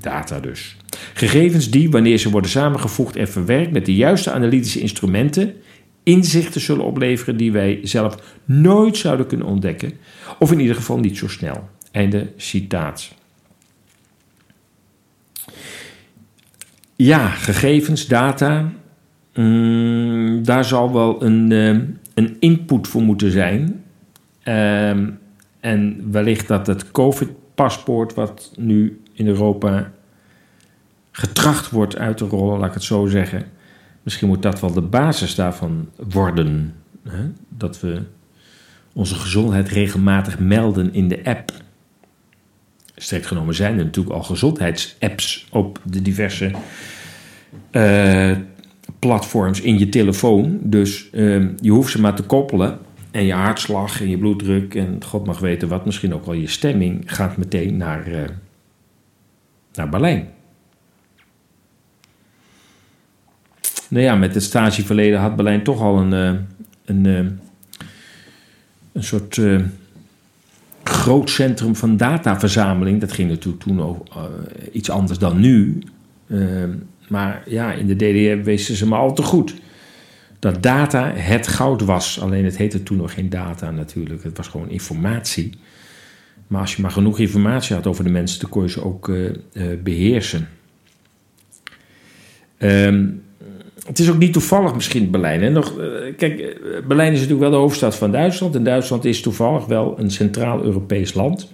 Data 0.00 0.40
dus. 0.40 0.76
Gegevens 1.14 1.70
die, 1.70 1.90
wanneer 1.90 2.18
ze 2.18 2.30
worden 2.30 2.50
samengevoegd 2.50 3.16
en 3.16 3.28
verwerkt 3.28 3.72
met 3.72 3.86
de 3.86 3.94
juiste 3.94 4.30
analytische 4.30 4.80
instrumenten, 4.80 5.54
inzichten 6.02 6.60
zullen 6.60 6.84
opleveren 6.84 7.36
die 7.36 7.52
wij 7.52 7.80
zelf 7.82 8.16
nooit 8.44 8.96
zouden 8.96 9.26
kunnen 9.26 9.46
ontdekken, 9.46 9.92
of 10.38 10.52
in 10.52 10.60
ieder 10.60 10.76
geval 10.76 10.98
niet 10.98 11.16
zo 11.16 11.28
snel. 11.28 11.68
Einde 11.90 12.32
citaat. 12.36 13.14
Ja, 16.96 17.28
gegevens, 17.28 18.06
data, 18.06 18.72
mm, 19.34 20.44
daar 20.44 20.64
zal 20.64 20.92
wel 20.92 21.22
een, 21.22 21.50
uh, 21.50 21.68
een 22.14 22.36
input 22.40 22.88
voor 22.88 23.02
moeten 23.02 23.30
zijn. 23.30 23.84
Uh, 24.48 24.90
en 25.60 26.08
wellicht 26.10 26.48
dat 26.48 26.66
het 26.66 26.90
COVID-paspoort, 26.90 28.14
wat 28.14 28.52
nu 28.56 29.00
in 29.12 29.26
Europa 29.26 29.92
getracht 31.10 31.70
wordt 31.70 31.96
uit 31.96 32.16
te 32.16 32.24
rollen, 32.24 32.58
laat 32.58 32.68
ik 32.68 32.74
het 32.74 32.82
zo 32.82 33.06
zeggen. 33.06 33.44
Misschien 34.02 34.28
moet 34.28 34.42
dat 34.42 34.60
wel 34.60 34.72
de 34.72 34.80
basis 34.80 35.34
daarvan 35.34 35.88
worden. 36.10 36.74
Hè? 37.08 37.24
Dat 37.48 37.80
we 37.80 38.02
onze 38.92 39.14
gezondheid 39.14 39.68
regelmatig 39.68 40.38
melden 40.38 40.94
in 40.94 41.08
de 41.08 41.24
app. 41.24 41.52
Strikt 42.96 43.26
genomen 43.26 43.54
zijn 43.54 43.78
er 43.78 43.84
natuurlijk 43.84 44.16
al 44.16 44.22
gezondheidsapps 44.22 45.46
op 45.50 45.80
de 45.84 46.02
diverse 46.02 46.50
uh, 47.70 48.36
platforms 48.98 49.60
in 49.60 49.78
je 49.78 49.88
telefoon. 49.88 50.58
Dus 50.62 51.08
uh, 51.12 51.48
je 51.60 51.70
hoeft 51.70 51.90
ze 51.90 52.00
maar 52.00 52.14
te 52.14 52.22
koppelen. 52.22 52.78
En 53.16 53.24
je 53.24 53.32
hartslag 53.32 54.00
en 54.00 54.08
je 54.08 54.18
bloeddruk 54.18 54.74
en 54.74 55.04
god 55.04 55.26
mag 55.26 55.38
weten 55.38 55.68
wat, 55.68 55.84
misschien 55.84 56.14
ook 56.14 56.26
wel 56.26 56.34
je 56.34 56.46
stemming, 56.46 57.02
gaat 57.06 57.36
meteen 57.36 57.76
naar, 57.76 58.08
uh, 58.08 58.22
naar 59.74 59.88
Berlijn. 59.88 60.28
Nou 63.88 64.04
ja, 64.04 64.14
met 64.14 64.34
het 64.34 64.42
stageverleden 64.42 65.20
had 65.20 65.36
Berlijn 65.36 65.62
toch 65.62 65.80
al 65.80 65.98
een, 65.98 66.12
uh, 66.34 66.40
een, 66.84 67.04
uh, 67.04 67.30
een 68.92 69.04
soort 69.04 69.40
groot 70.82 71.30
centrum 71.30 71.76
van 71.76 71.96
dataverzameling. 71.96 73.00
Dat 73.00 73.12
ging 73.12 73.28
natuurlijk 73.28 73.62
toen 73.62 73.82
ook 73.82 74.06
iets 74.72 74.90
anders 74.90 75.18
dan 75.18 75.40
nu. 75.40 75.82
maar 77.08 77.42
ja, 77.46 77.72
in 77.72 77.86
de 77.86 77.96
DDR 77.96 78.44
wisten 78.44 78.74
ze 78.74 78.86
maar 78.86 78.98
al 78.98 79.14
te 79.14 79.22
goed 79.22 79.54
dat 80.38 80.62
data 80.62 81.12
het 81.14 81.46
goud 81.46 81.80
was. 81.80 82.20
Alleen 82.20 82.44
het 82.44 82.56
heette 82.56 82.82
toen 82.82 82.96
nog 82.96 83.14
geen 83.14 83.30
data 83.30 83.70
natuurlijk. 83.70 84.22
Het 84.22 84.36
was 84.36 84.48
gewoon 84.48 84.70
informatie. 84.70 85.50
Maar 86.46 86.60
als 86.60 86.76
je 86.76 86.82
maar 86.82 86.90
genoeg 86.90 87.18
informatie 87.18 87.74
had 87.74 87.86
over 87.86 88.04
de 88.04 88.10
mensen, 88.10 88.40
dan 88.40 88.50
kon 88.50 88.62
je 88.62 88.68
ze 88.68 88.84
ook 88.84 89.10
beheersen. 89.82 90.48
Um, 92.58 93.22
het 93.86 93.98
is 93.98 94.10
ook 94.10 94.18
niet 94.18 94.32
toevallig 94.32 94.74
misschien 94.74 95.10
Berlijn. 95.10 95.42
Hè? 95.42 95.50
Nog, 95.50 95.74
kijk, 96.16 96.58
Berlijn 96.88 97.12
is 97.12 97.20
natuurlijk 97.20 97.40
wel 97.40 97.50
de 97.50 97.56
hoofdstad 97.56 97.96
van 97.96 98.12
Duitsland. 98.12 98.54
En 98.54 98.64
Duitsland 98.64 99.04
is 99.04 99.20
toevallig 99.20 99.66
wel 99.66 99.98
een 99.98 100.10
centraal-Europees 100.10 101.14
land. 101.14 101.50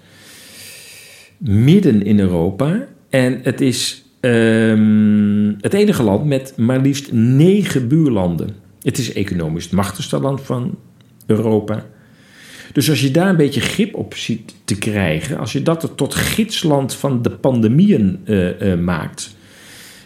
Midden 1.39 2.05
in 2.05 2.21
Europa. 2.21 2.87
En 3.11 3.41
het 3.43 3.61
is 3.61 4.05
um, 4.21 5.57
het 5.61 5.75
enige 5.75 6.03
land 6.03 6.25
met 6.25 6.55
maar 6.57 6.81
liefst 6.81 7.13
negen 7.13 7.89
buurlanden. 7.89 8.62
Het 8.83 8.99
is 8.99 9.13
economisch 9.13 9.65
het 9.65 9.73
machtigste 9.73 10.21
land 10.21 10.41
van 10.41 10.79
Europa. 11.27 11.87
Dus 12.73 12.91
als 12.91 13.01
je 13.01 13.11
daar 13.11 13.29
een 13.29 13.37
beetje 13.37 13.61
grip 13.61 13.95
op 13.95 14.15
ziet 14.15 14.55
te 14.65 14.79
krijgen, 14.79 15.39
als 15.39 15.53
je 15.53 15.63
dat 15.63 15.93
tot 15.97 16.15
gidsland 16.15 16.95
van 16.95 17.23
de 17.23 17.31
pandemieën 17.31 18.21
uh, 18.25 18.61
uh, 18.61 18.79
maakt, 18.79 19.37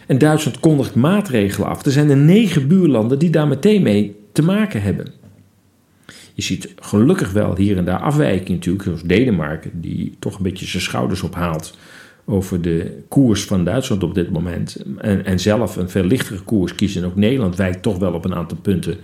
en 0.07 0.17
Duitsland 0.17 0.59
kondigt 0.59 0.95
maatregelen 0.95 1.69
af. 1.69 1.85
Er 1.85 1.91
zijn 1.91 2.09
er 2.09 2.17
negen 2.17 2.67
buurlanden 2.67 3.19
die 3.19 3.29
daar 3.29 3.47
meteen 3.47 3.81
mee 3.81 4.15
te 4.31 4.41
maken 4.41 4.81
hebben. 4.81 5.13
Je 6.33 6.41
ziet 6.41 6.73
gelukkig 6.75 7.31
wel 7.31 7.55
hier 7.55 7.77
en 7.77 7.85
daar 7.85 7.99
afwijkingen 7.99 8.53
natuurlijk, 8.53 8.83
zoals 8.83 9.01
Denemarken, 9.01 9.81
die 9.81 10.15
toch 10.19 10.37
een 10.37 10.43
beetje 10.43 10.65
zijn 10.65 10.83
schouders 10.83 11.21
ophaalt 11.21 11.77
over 12.29 12.61
de 12.61 13.03
koers 13.07 13.43
van 13.43 13.63
Duitsland 13.63 14.03
op 14.03 14.13
dit 14.15 14.31
moment. 14.31 14.83
En, 14.97 15.25
en 15.25 15.39
zelf 15.39 15.75
een 15.75 15.89
veel 15.89 16.03
lichtere 16.03 16.39
koers 16.39 16.75
kiezen. 16.75 17.01
En 17.01 17.07
ook 17.07 17.15
Nederland 17.15 17.55
wijkt 17.55 17.81
toch 17.81 17.97
wel 17.97 18.13
op 18.13 18.25
een 18.25 18.35
aantal 18.35 18.57
punten 18.61 18.97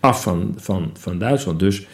af 0.00 0.22
van, 0.22 0.54
van, 0.56 0.90
van 0.92 1.18
Duitsland. 1.18 1.58
Dus 1.58 1.86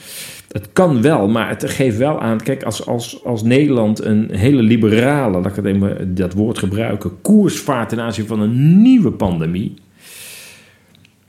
het 0.49 0.69
kan 0.73 1.03
wel, 1.03 1.29
maar 1.29 1.49
het 1.49 1.71
geeft 1.71 1.97
wel 1.97 2.21
aan. 2.21 2.43
Kijk, 2.43 2.63
als, 2.63 2.87
als, 2.87 3.25
als 3.25 3.43
Nederland 3.43 4.05
een 4.05 4.29
hele 4.33 4.63
liberale, 4.63 5.37
laat 5.37 5.47
ik 5.47 5.57
het 5.57 5.65
even 5.65 6.15
dat 6.15 6.33
woord 6.33 6.59
gebruiken, 6.59 7.21
koers 7.21 7.59
vaart 7.59 7.89
ten 7.89 8.01
aanzien 8.01 8.27
van 8.27 8.41
een 8.41 8.83
nieuwe 8.83 9.11
pandemie. 9.11 9.75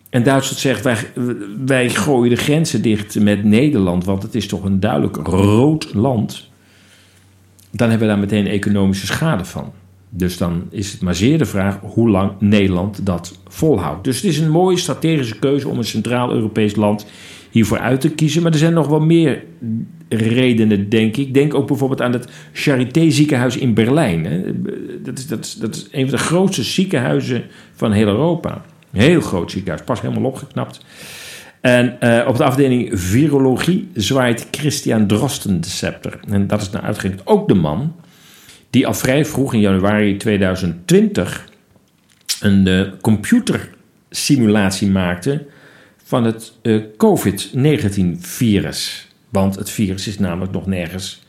En 0.09 0.23
Duitsland 0.23 0.59
zegt: 0.59 0.83
wij, 0.83 0.97
wij 1.65 1.89
gooien 1.89 2.29
de 2.29 2.41
grenzen 2.41 2.81
dicht 2.81 3.19
met 3.19 3.43
Nederland, 3.43 4.05
want 4.05 4.23
het 4.23 4.35
is 4.35 4.47
toch 4.47 4.63
een 4.63 4.79
duidelijk 4.79 5.15
rood 5.15 5.93
land. 5.93 6.50
Dan 7.71 7.89
hebben 7.89 8.07
we 8.07 8.13
daar 8.13 8.23
meteen 8.23 8.47
economische 8.47 9.05
schade 9.05 9.45
van. 9.45 9.71
Dus 10.09 10.37
dan 10.37 10.63
is 10.69 10.91
het 10.91 11.01
maar 11.01 11.15
zeer 11.15 11.37
de 11.37 11.45
vraag 11.45 11.79
hoe 11.81 12.09
lang 12.09 12.31
Nederland 12.39 13.05
dat 13.05 13.39
volhoudt. 13.47 14.03
Dus 14.03 14.15
het 14.15 14.25
is 14.25 14.39
een 14.39 14.49
mooie 14.49 14.77
strategische 14.77 15.39
keuze 15.39 15.67
om 15.67 15.77
een 15.77 15.83
centraal-Europees 15.83 16.75
land 16.75 17.05
hiervoor 17.51 17.79
uit 17.79 18.01
te 18.01 18.09
kiezen. 18.09 18.43
Maar 18.43 18.51
er 18.51 18.57
zijn 18.57 18.73
nog 18.73 18.87
wel 18.87 18.99
meer 18.99 19.43
redenen, 20.09 20.89
denk 20.89 21.17
ik. 21.17 21.33
Denk 21.33 21.53
ook 21.53 21.67
bijvoorbeeld 21.67 22.01
aan 22.01 22.13
het 22.13 22.27
Charité 22.53 23.09
ziekenhuis 23.09 23.57
in 23.57 23.73
Berlijn. 23.73 24.23
Dat, 25.03 25.17
is, 25.17 25.27
dat, 25.27 25.45
is, 25.45 25.53
dat 25.53 25.75
is 25.75 25.87
een 25.91 26.09
van 26.09 26.17
de 26.17 26.23
grootste 26.23 26.63
ziekenhuizen 26.63 27.43
van 27.73 27.91
heel 27.91 28.07
Europa. 28.07 28.61
Heel 28.91 29.21
groot 29.21 29.51
ziekenhuis, 29.51 29.83
pas 29.85 30.01
helemaal 30.01 30.23
opgeknapt. 30.23 30.85
En 31.61 31.97
uh, 32.03 32.25
op 32.27 32.37
de 32.37 32.43
afdeling 32.43 32.99
virologie 32.99 33.89
zwaait 33.93 34.47
Christian 34.51 35.07
Drosten 35.07 35.61
de 35.61 35.67
scepter. 35.67 36.19
En 36.29 36.47
dat 36.47 36.61
is 36.61 36.69
nou 36.69 36.85
uitgerekend 36.85 37.27
ook 37.27 37.47
de 37.47 37.53
man 37.53 37.95
die 38.69 38.87
al 38.87 38.93
vrij 38.93 39.25
vroeg 39.25 39.53
in 39.53 39.59
januari 39.59 40.17
2020 40.17 41.49
een 42.39 42.67
uh, 42.67 42.87
computersimulatie 43.01 44.89
maakte 44.89 45.45
van 46.03 46.23
het 46.23 46.53
uh, 46.61 46.83
COVID-19-virus. 46.97 49.07
Want 49.29 49.55
het 49.55 49.69
virus 49.69 50.07
is 50.07 50.19
namelijk 50.19 50.51
nog 50.51 50.65
nergens 50.65 51.23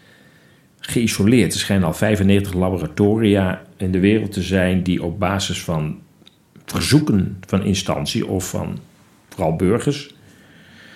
geïsoleerd. 0.78 1.52
Er 1.52 1.58
schijnen 1.58 1.86
al 1.86 1.94
95 1.94 2.52
laboratoria 2.52 3.62
in 3.76 3.92
de 3.92 4.00
wereld 4.00 4.32
te 4.32 4.42
zijn 4.42 4.82
die 4.82 5.02
op 5.02 5.18
basis 5.18 5.62
van 5.62 6.00
verzoeken 6.64 7.38
van 7.46 7.64
instantie 7.64 8.26
of 8.26 8.48
van 8.48 8.78
vooral 9.28 9.56
burgers 9.56 10.14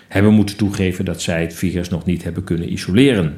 hebben 0.08 0.32
moeten 0.32 0.56
toegeven 0.56 1.04
dat 1.04 1.22
zij 1.22 1.40
het 1.40 1.54
virus 1.54 1.88
nog 1.88 2.04
niet 2.04 2.24
hebben 2.24 2.44
kunnen 2.44 2.72
isoleren. 2.72 3.34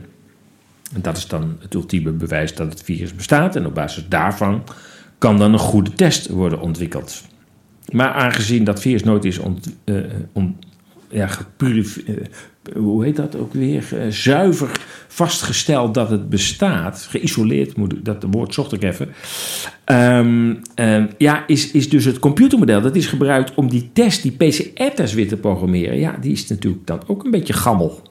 En 0.95 1.01
dat 1.01 1.17
is 1.17 1.27
dan 1.27 1.57
het 1.61 1.75
ultieme 1.75 2.11
bewijs 2.11 2.55
dat 2.55 2.71
het 2.73 2.83
virus 2.83 3.15
bestaat. 3.15 3.57
En 3.57 3.67
op 3.67 3.75
basis 3.75 4.09
daarvan 4.09 4.65
kan 5.19 5.39
dan 5.39 5.53
een 5.53 5.59
goede 5.59 5.93
test 5.93 6.29
worden 6.29 6.61
ontwikkeld. 6.61 7.23
Maar 7.93 8.13
aangezien 8.13 8.65
dat 8.65 8.81
virus 8.81 9.03
nooit 9.03 9.25
is 9.25 9.39
ont, 9.39 9.77
ont, 10.33 10.57
ja, 11.11 11.29
uh, 11.59 12.17
hoe 12.77 13.05
heet 13.05 13.17
dat 13.17 13.37
ook 13.37 13.53
weer? 13.53 13.89
Uh, 13.95 14.01
zuiver 14.09 14.81
vastgesteld 15.09 15.95
dat 15.95 16.11
het 16.11 16.29
bestaat, 16.29 17.07
geïsoleerd, 17.11 17.77
moet, 17.77 17.95
dat 18.03 18.25
woord 18.31 18.55
zocht 18.55 18.73
ik 18.73 18.83
even. 18.83 19.09
Um, 19.87 20.63
um, 20.75 21.09
ja, 21.19 21.45
is, 21.47 21.71
is 21.71 21.89
dus 21.89 22.05
het 22.05 22.19
computermodel 22.19 22.81
dat 22.81 22.97
is 22.97 23.07
gebruikt 23.07 23.55
om 23.55 23.69
die 23.69 23.91
test, 23.93 24.23
die 24.23 24.33
PCR-test 24.33 25.15
weer 25.15 25.29
te 25.29 25.37
programmeren. 25.37 25.99
Ja, 25.99 26.17
die 26.21 26.33
is 26.33 26.49
natuurlijk 26.49 26.87
dan 26.87 27.01
ook 27.07 27.25
een 27.25 27.31
beetje 27.31 27.53
gammel. 27.53 28.03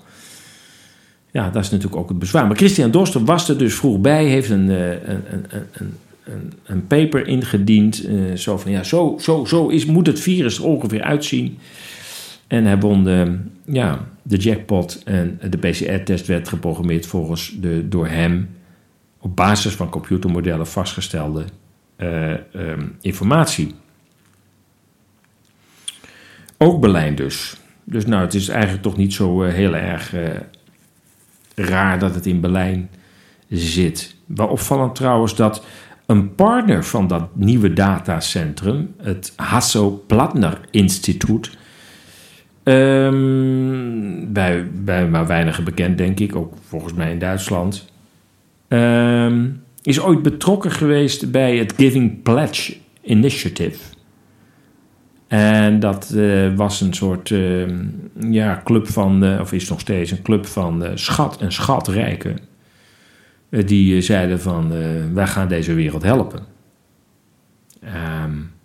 Ja, 1.31 1.49
dat 1.49 1.63
is 1.63 1.69
natuurlijk 1.69 2.01
ook 2.01 2.09
het 2.09 2.19
bezwaar. 2.19 2.47
Maar 2.47 2.55
Christian 2.55 2.91
Dorster 2.91 3.23
was 3.23 3.49
er 3.49 3.57
dus 3.57 3.75
vroeg 3.75 3.99
bij, 3.99 4.25
heeft 4.25 4.49
een, 4.49 4.69
een, 4.69 5.23
een, 5.29 5.45
een 5.71 5.93
een, 6.27 6.53
een 6.65 6.87
paper 6.87 7.27
ingediend. 7.27 8.07
Uh, 8.07 8.35
zo 8.35 8.57
van 8.57 8.71
ja, 8.71 8.83
zo, 8.83 9.17
zo, 9.21 9.45
zo 9.45 9.67
is, 9.67 9.85
moet 9.85 10.07
het 10.07 10.19
virus 10.19 10.57
er 10.57 10.65
ongeveer 10.65 11.01
uitzien. 11.01 11.57
En 12.47 12.65
hij 12.65 12.77
de, 12.77 13.39
ja, 13.65 14.07
de 14.21 14.37
jackpot 14.37 15.03
en 15.03 15.39
de 15.49 15.57
PCR-test 15.57 16.27
werd 16.27 16.47
geprogrammeerd 16.47 17.05
volgens 17.05 17.57
de 17.59 17.87
door 17.87 18.07
hem 18.07 18.49
op 19.19 19.35
basis 19.35 19.73
van 19.73 19.89
computermodellen 19.89 20.67
vastgestelde 20.67 21.45
eh, 21.95 22.31
ehm, 22.31 22.87
informatie. 23.01 23.75
Ook 26.57 26.81
Berlijn 26.81 27.15
dus. 27.15 27.57
Dus 27.83 28.05
nou, 28.05 28.21
het 28.21 28.33
is 28.33 28.47
eigenlijk 28.47 28.83
toch 28.83 28.97
niet 28.97 29.13
zo 29.13 29.43
eh, 29.43 29.53
heel 29.53 29.75
erg 29.75 30.13
eh, 30.13 30.23
raar 31.55 31.99
dat 31.99 32.15
het 32.15 32.25
in 32.25 32.41
Berlijn 32.41 32.89
zit. 33.49 34.15
Wel 34.25 34.47
opvallend 34.47 34.95
trouwens 34.95 35.35
dat 35.35 35.65
een 36.05 36.35
partner 36.35 36.83
van 36.83 37.07
dat 37.07 37.35
nieuwe 37.35 37.73
datacentrum, 37.73 38.95
het 38.97 39.33
Hasso-Plattner 39.35 40.59
Instituut, 40.71 41.57
um, 42.67 44.33
bij, 44.33 44.67
bij 44.73 45.07
maar 45.07 45.27
weinigen 45.27 45.63
bekend 45.63 45.97
denk 45.97 46.19
ik, 46.19 46.35
ook 46.35 46.53
volgens 46.67 46.93
mij 46.93 47.11
in 47.11 47.19
Duitsland, 47.19 47.85
ehm, 48.67 49.49
is 49.81 50.01
ooit 50.01 50.21
betrokken 50.21 50.71
geweest 50.71 51.31
bij 51.31 51.57
het 51.57 51.73
Giving 51.77 52.21
Pledge 52.23 52.77
Initiative. 53.01 53.95
En 55.27 55.79
dat 55.79 56.11
uh, 56.15 56.55
was 56.55 56.81
een 56.81 56.93
soort 56.93 57.29
uh, 57.29 57.67
ja, 58.19 58.61
club 58.63 58.87
van, 58.87 59.23
uh, 59.23 59.39
of 59.39 59.53
is 59.53 59.69
nog 59.69 59.79
steeds 59.79 60.11
een 60.11 60.21
club 60.21 60.45
van 60.45 60.91
schat 60.93 61.41
en 61.41 61.51
schatrijken. 61.51 62.37
die 63.49 64.01
zeiden 64.01 64.41
van, 64.41 64.73
wij 65.13 65.27
gaan 65.27 65.47
deze 65.47 65.73
wereld 65.73 66.03
helpen. 66.03 66.39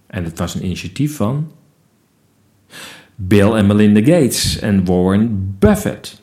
En 0.06 0.24
het 0.24 0.38
was 0.38 0.54
een 0.54 0.64
initiatief 0.64 1.16
van 1.16 1.52
Bill 3.26 3.52
en 3.52 3.66
Melinda 3.66 4.00
Gates 4.00 4.58
en 4.58 4.84
Warren 4.84 5.56
Buffett. 5.58 6.22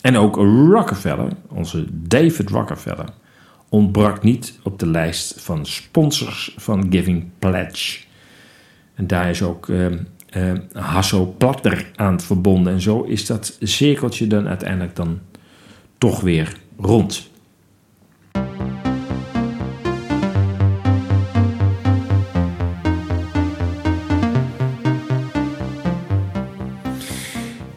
En 0.00 0.16
ook 0.16 0.36
Rockefeller, 0.70 1.32
onze 1.48 1.86
David 1.90 2.50
Rockefeller, 2.50 3.08
ontbrak 3.68 4.22
niet 4.22 4.58
op 4.62 4.78
de 4.78 4.86
lijst 4.86 5.40
van 5.40 5.66
sponsors 5.66 6.54
van 6.56 6.86
Giving 6.90 7.24
Pledge. 7.38 8.00
En 8.94 9.06
daar 9.06 9.30
is 9.30 9.42
ook 9.42 9.68
uh, 9.68 9.86
uh, 10.36 10.52
Hasso 10.72 11.34
Platter 11.38 11.90
aan 11.96 12.20
verbonden. 12.20 12.72
En 12.72 12.80
zo 12.80 13.02
is 13.02 13.26
dat 13.26 13.56
cirkeltje 13.60 14.26
dan 14.26 14.48
uiteindelijk 14.48 14.96
dan 14.96 15.20
toch 15.98 16.20
weer 16.20 16.56
rond. 16.78 17.30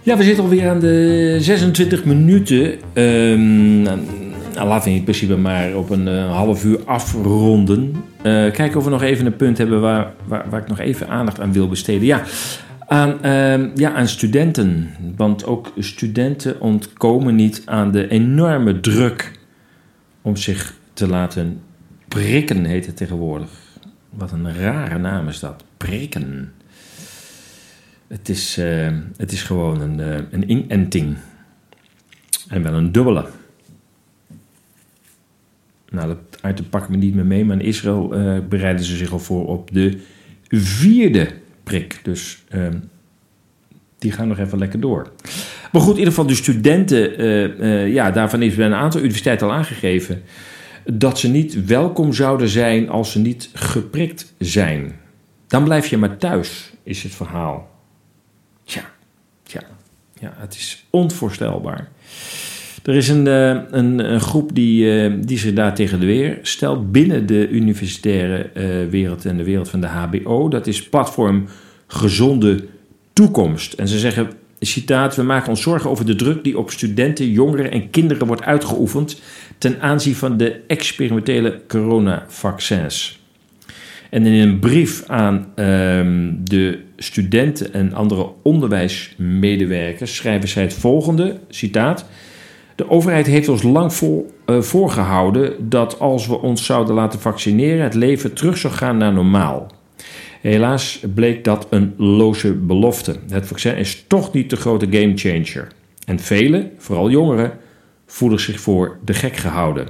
Ja, 0.07 0.17
we 0.17 0.23
zitten 0.23 0.43
alweer 0.43 0.69
aan 0.69 0.79
de 0.79 1.37
26 1.39 2.05
minuten. 2.05 2.79
Um, 2.93 3.81
nou, 3.81 4.67
laten 4.67 4.91
we 4.91 4.97
in 4.97 5.03
principe 5.03 5.35
maar 5.35 5.75
op 5.75 5.89
een 5.89 6.07
uh, 6.07 6.35
half 6.35 6.65
uur 6.65 6.79
afronden. 6.85 7.91
Uh, 7.91 8.51
kijken 8.51 8.75
of 8.75 8.83
we 8.83 8.89
nog 8.89 9.01
even 9.01 9.25
een 9.25 9.35
punt 9.35 9.57
hebben 9.57 9.81
waar, 9.81 10.13
waar, 10.27 10.61
ik 10.61 10.67
nog 10.67 10.79
even 10.79 11.07
aandacht 11.07 11.39
aan 11.39 11.53
wil 11.53 11.67
besteden. 11.67 12.05
Ja, 12.05 12.23
aan, 12.87 13.09
uh, 13.25 13.75
ja, 13.75 13.93
aan 13.93 14.07
studenten. 14.07 14.89
Want 15.15 15.45
ook 15.45 15.71
studenten 15.77 16.61
ontkomen 16.61 17.35
niet 17.35 17.61
aan 17.65 17.91
de 17.91 18.07
enorme 18.07 18.79
druk 18.79 19.31
om 20.21 20.35
zich 20.35 20.73
te 20.93 21.07
laten 21.07 21.61
prikken, 22.07 22.65
heet 22.65 22.85
het 22.85 22.97
tegenwoordig. 22.97 23.49
Wat 24.09 24.31
een 24.31 24.53
rare 24.53 24.97
naam 24.97 25.27
is 25.27 25.39
dat, 25.39 25.63
prikken. 25.77 26.51
Het 28.07 28.29
is, 28.29 28.57
uh, 28.57 28.87
het 29.17 29.31
is 29.31 29.43
gewoon 29.43 29.81
een, 29.81 29.99
uh, 29.99 30.15
een 30.31 30.51
inenting. 30.51 31.15
En 32.49 32.63
wel 32.63 32.73
een 32.73 32.91
dubbele. 32.91 33.25
Nou, 35.89 36.07
dat 36.07 36.51
item 36.51 36.69
pak 36.69 36.83
ik 36.83 36.89
me 36.89 36.97
niet 36.97 37.15
meer 37.15 37.25
mee, 37.25 37.45
maar 37.45 37.59
in 37.59 37.65
Israël 37.65 38.17
uh, 38.17 38.37
bereiden 38.49 38.85
ze 38.85 38.95
zich 38.95 39.11
al 39.11 39.19
voor 39.19 39.47
op 39.47 39.69
de 39.73 39.99
vierde 40.49 41.27
prik. 41.63 41.99
Dus 42.03 42.43
die 43.97 44.11
gaan 44.11 44.27
nog 44.27 44.39
even 44.39 44.57
lekker 44.57 44.79
door. 44.79 45.11
Maar 45.71 45.81
goed, 45.81 45.93
in 45.93 45.97
ieder 45.97 46.13
geval 46.13 46.27
de 46.27 46.35
studenten, 46.35 47.91
ja, 47.91 48.11
daarvan 48.11 48.41
is 48.41 48.55
bij 48.55 48.65
een 48.65 48.73
aantal 48.73 48.99
universiteiten 48.99 49.47
al 49.47 49.53
aangegeven 49.53 50.21
dat 50.85 51.19
ze 51.19 51.27
niet 51.27 51.65
welkom 51.65 52.13
zouden 52.13 52.47
zijn 52.47 52.89
als 52.89 53.11
ze 53.11 53.19
niet 53.19 53.49
geprikt 53.53 54.33
zijn. 54.39 54.95
Dan 55.47 55.63
blijf 55.63 55.87
je 55.87 55.97
maar 55.97 56.17
thuis, 56.17 56.73
is 56.83 57.03
het 57.03 57.15
verhaal. 57.15 57.76
Ja, 59.47 59.61
ja, 60.19 60.33
het 60.37 60.55
is 60.55 60.85
onvoorstelbaar. 60.89 61.89
Er 62.83 62.95
is 62.95 63.07
een, 63.07 63.25
uh, 63.25 63.49
een, 63.69 64.11
een, 64.11 64.21
groep 64.21 64.55
die, 64.55 65.07
uh, 65.09 65.13
die 65.21 65.37
zich 65.37 65.53
daar 65.53 65.75
tegen 65.75 65.99
de 65.99 66.05
weer 66.05 66.39
stelt 66.41 66.91
binnen 66.91 67.25
de 67.25 67.49
universitaire 67.49 68.49
uh, 68.53 68.89
wereld 68.89 69.25
en 69.25 69.37
de 69.37 69.43
wereld 69.43 69.69
van 69.69 69.81
de 69.81 69.87
HBO. 69.87 70.47
Dat 70.47 70.67
is 70.67 70.89
platform 70.89 71.47
Gezonde 71.87 72.65
Toekomst. 73.13 73.73
En 73.73 73.87
ze 73.87 73.99
zeggen, 73.99 74.29
citaat, 74.59 75.15
we 75.15 75.23
maken 75.23 75.49
ons 75.49 75.61
zorgen 75.61 75.89
over 75.89 76.05
de 76.05 76.15
druk 76.15 76.43
die 76.43 76.57
op 76.57 76.71
studenten, 76.71 77.31
jongeren 77.31 77.71
en 77.71 77.89
kinderen 77.89 78.27
wordt 78.27 78.43
uitgeoefend 78.43 79.21
ten 79.57 79.81
aanzien 79.81 80.15
van 80.15 80.37
de 80.37 80.61
experimentele 80.67 81.61
coronavaccins. 81.67 83.19
En 84.09 84.25
in 84.25 84.47
een 84.47 84.59
brief 84.59 85.03
aan 85.07 85.47
um, 85.55 86.39
de 86.43 86.79
studenten 86.97 87.73
en 87.73 87.93
andere 87.93 88.29
onderwijsmedewerkers 88.43 90.15
schrijven 90.15 90.49
zij 90.49 90.63
het 90.63 90.73
volgende, 90.73 91.39
citaat... 91.49 92.05
De 92.77 92.89
overheid 92.89 93.27
heeft 93.27 93.49
ons 93.49 93.63
lang 93.63 93.93
vol, 93.93 94.33
uh, 94.45 94.61
voorgehouden 94.61 95.69
dat 95.69 95.99
als 95.99 96.27
we 96.27 96.41
ons 96.41 96.65
zouden 96.65 96.95
laten 96.95 97.19
vaccineren, 97.19 97.83
het 97.83 97.93
leven 97.93 98.33
terug 98.33 98.57
zou 98.57 98.73
gaan 98.73 98.97
naar 98.97 99.13
normaal. 99.13 99.71
Helaas 100.41 101.03
bleek 101.13 101.43
dat 101.43 101.67
een 101.69 101.93
loze 101.97 102.53
belofte. 102.53 103.15
Het 103.29 103.47
vaccin 103.47 103.77
is 103.77 104.05
toch 104.07 104.33
niet 104.33 104.49
de 104.49 104.55
grote 104.55 104.87
gamechanger. 104.89 105.67
En 106.05 106.19
velen, 106.19 106.71
vooral 106.77 107.09
jongeren, 107.09 107.57
voelen 108.05 108.39
zich 108.39 108.59
voor 108.59 108.97
de 109.05 109.13
gek 109.13 109.35
gehouden. 109.35 109.87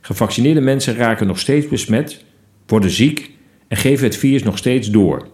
Gevaccineerde 0.00 0.60
mensen 0.60 0.96
raken 0.96 1.26
nog 1.26 1.38
steeds 1.38 1.68
besmet, 1.68 2.24
worden 2.66 2.90
ziek 2.90 3.30
en 3.68 3.76
geven 3.76 4.06
het 4.06 4.16
virus 4.16 4.42
nog 4.42 4.58
steeds 4.58 4.90
door. 4.90 5.28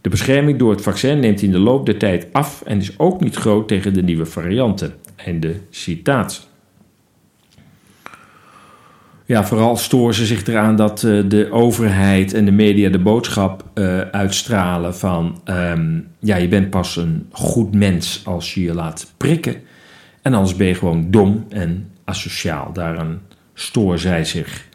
De 0.00 0.08
bescherming 0.08 0.58
door 0.58 0.70
het 0.70 0.82
vaccin 0.82 1.20
neemt 1.20 1.42
in 1.42 1.50
de 1.50 1.58
loop 1.58 1.86
der 1.86 1.98
tijd 1.98 2.26
af 2.32 2.62
en 2.62 2.78
is 2.78 2.98
ook 2.98 3.20
niet 3.20 3.34
groot 3.34 3.68
tegen 3.68 3.94
de 3.94 4.02
nieuwe 4.02 4.26
varianten. 4.26 4.94
Einde 5.16 5.54
citaat. 5.70 6.48
Ja, 9.26 9.44
vooral 9.44 9.76
storen 9.76 10.14
ze 10.14 10.26
zich 10.26 10.46
eraan 10.46 10.76
dat 10.76 11.02
uh, 11.02 11.24
de 11.28 11.48
overheid 11.50 12.34
en 12.34 12.44
de 12.44 12.50
media 12.50 12.88
de 12.88 12.98
boodschap 12.98 13.64
uh, 13.74 14.00
uitstralen 14.00 14.94
van... 14.94 15.40
Um, 15.44 16.06
ja, 16.18 16.36
je 16.36 16.48
bent 16.48 16.70
pas 16.70 16.96
een 16.96 17.26
goed 17.30 17.74
mens 17.74 18.22
als 18.24 18.54
je 18.54 18.62
je 18.62 18.74
laat 18.74 19.12
prikken. 19.16 19.56
En 20.22 20.34
anders 20.34 20.56
ben 20.56 20.66
je 20.66 20.74
gewoon 20.74 21.10
dom 21.10 21.44
en 21.48 21.90
asociaal. 22.04 22.72
Daaraan 22.72 23.20
storen 23.54 23.98
zij 23.98 24.24
zich. 24.24 24.68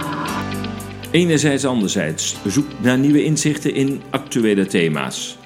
Enerzijds, 1.11 1.65
anderzijds, 1.65 2.35
zoek 2.45 2.65
naar 2.77 2.97
nieuwe 2.97 3.23
inzichten 3.23 3.73
in 3.73 4.01
actuele 4.09 4.65
thema's. 4.65 5.37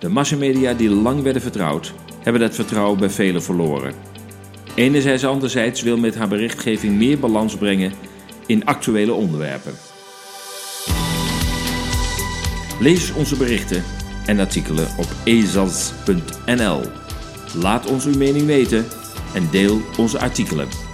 De 0.00 0.08
massamedia 0.08 0.74
die 0.74 0.90
lang 0.90 1.22
werden 1.22 1.42
vertrouwd, 1.42 1.94
hebben 2.22 2.40
dat 2.40 2.54
vertrouwen 2.54 2.98
bij 2.98 3.10
velen 3.10 3.42
verloren. 3.42 3.94
Enerzijds, 4.74 5.24
anderzijds 5.24 5.82
wil 5.82 5.96
met 5.96 6.14
haar 6.14 6.28
berichtgeving 6.28 6.96
meer 6.96 7.18
balans 7.18 7.56
brengen 7.56 7.92
in 8.46 8.64
actuele 8.64 9.12
onderwerpen. 9.12 9.72
Lees 12.80 13.12
onze 13.12 13.36
berichten 13.36 13.84
en 14.26 14.38
artikelen 14.38 14.88
op 14.98 15.08
ezas.nl. 15.24 16.80
Laat 17.54 17.86
ons 17.86 18.04
uw 18.04 18.16
mening 18.16 18.46
weten 18.46 18.84
en 19.34 19.48
deel 19.50 19.80
onze 19.96 20.18
artikelen. 20.18 20.89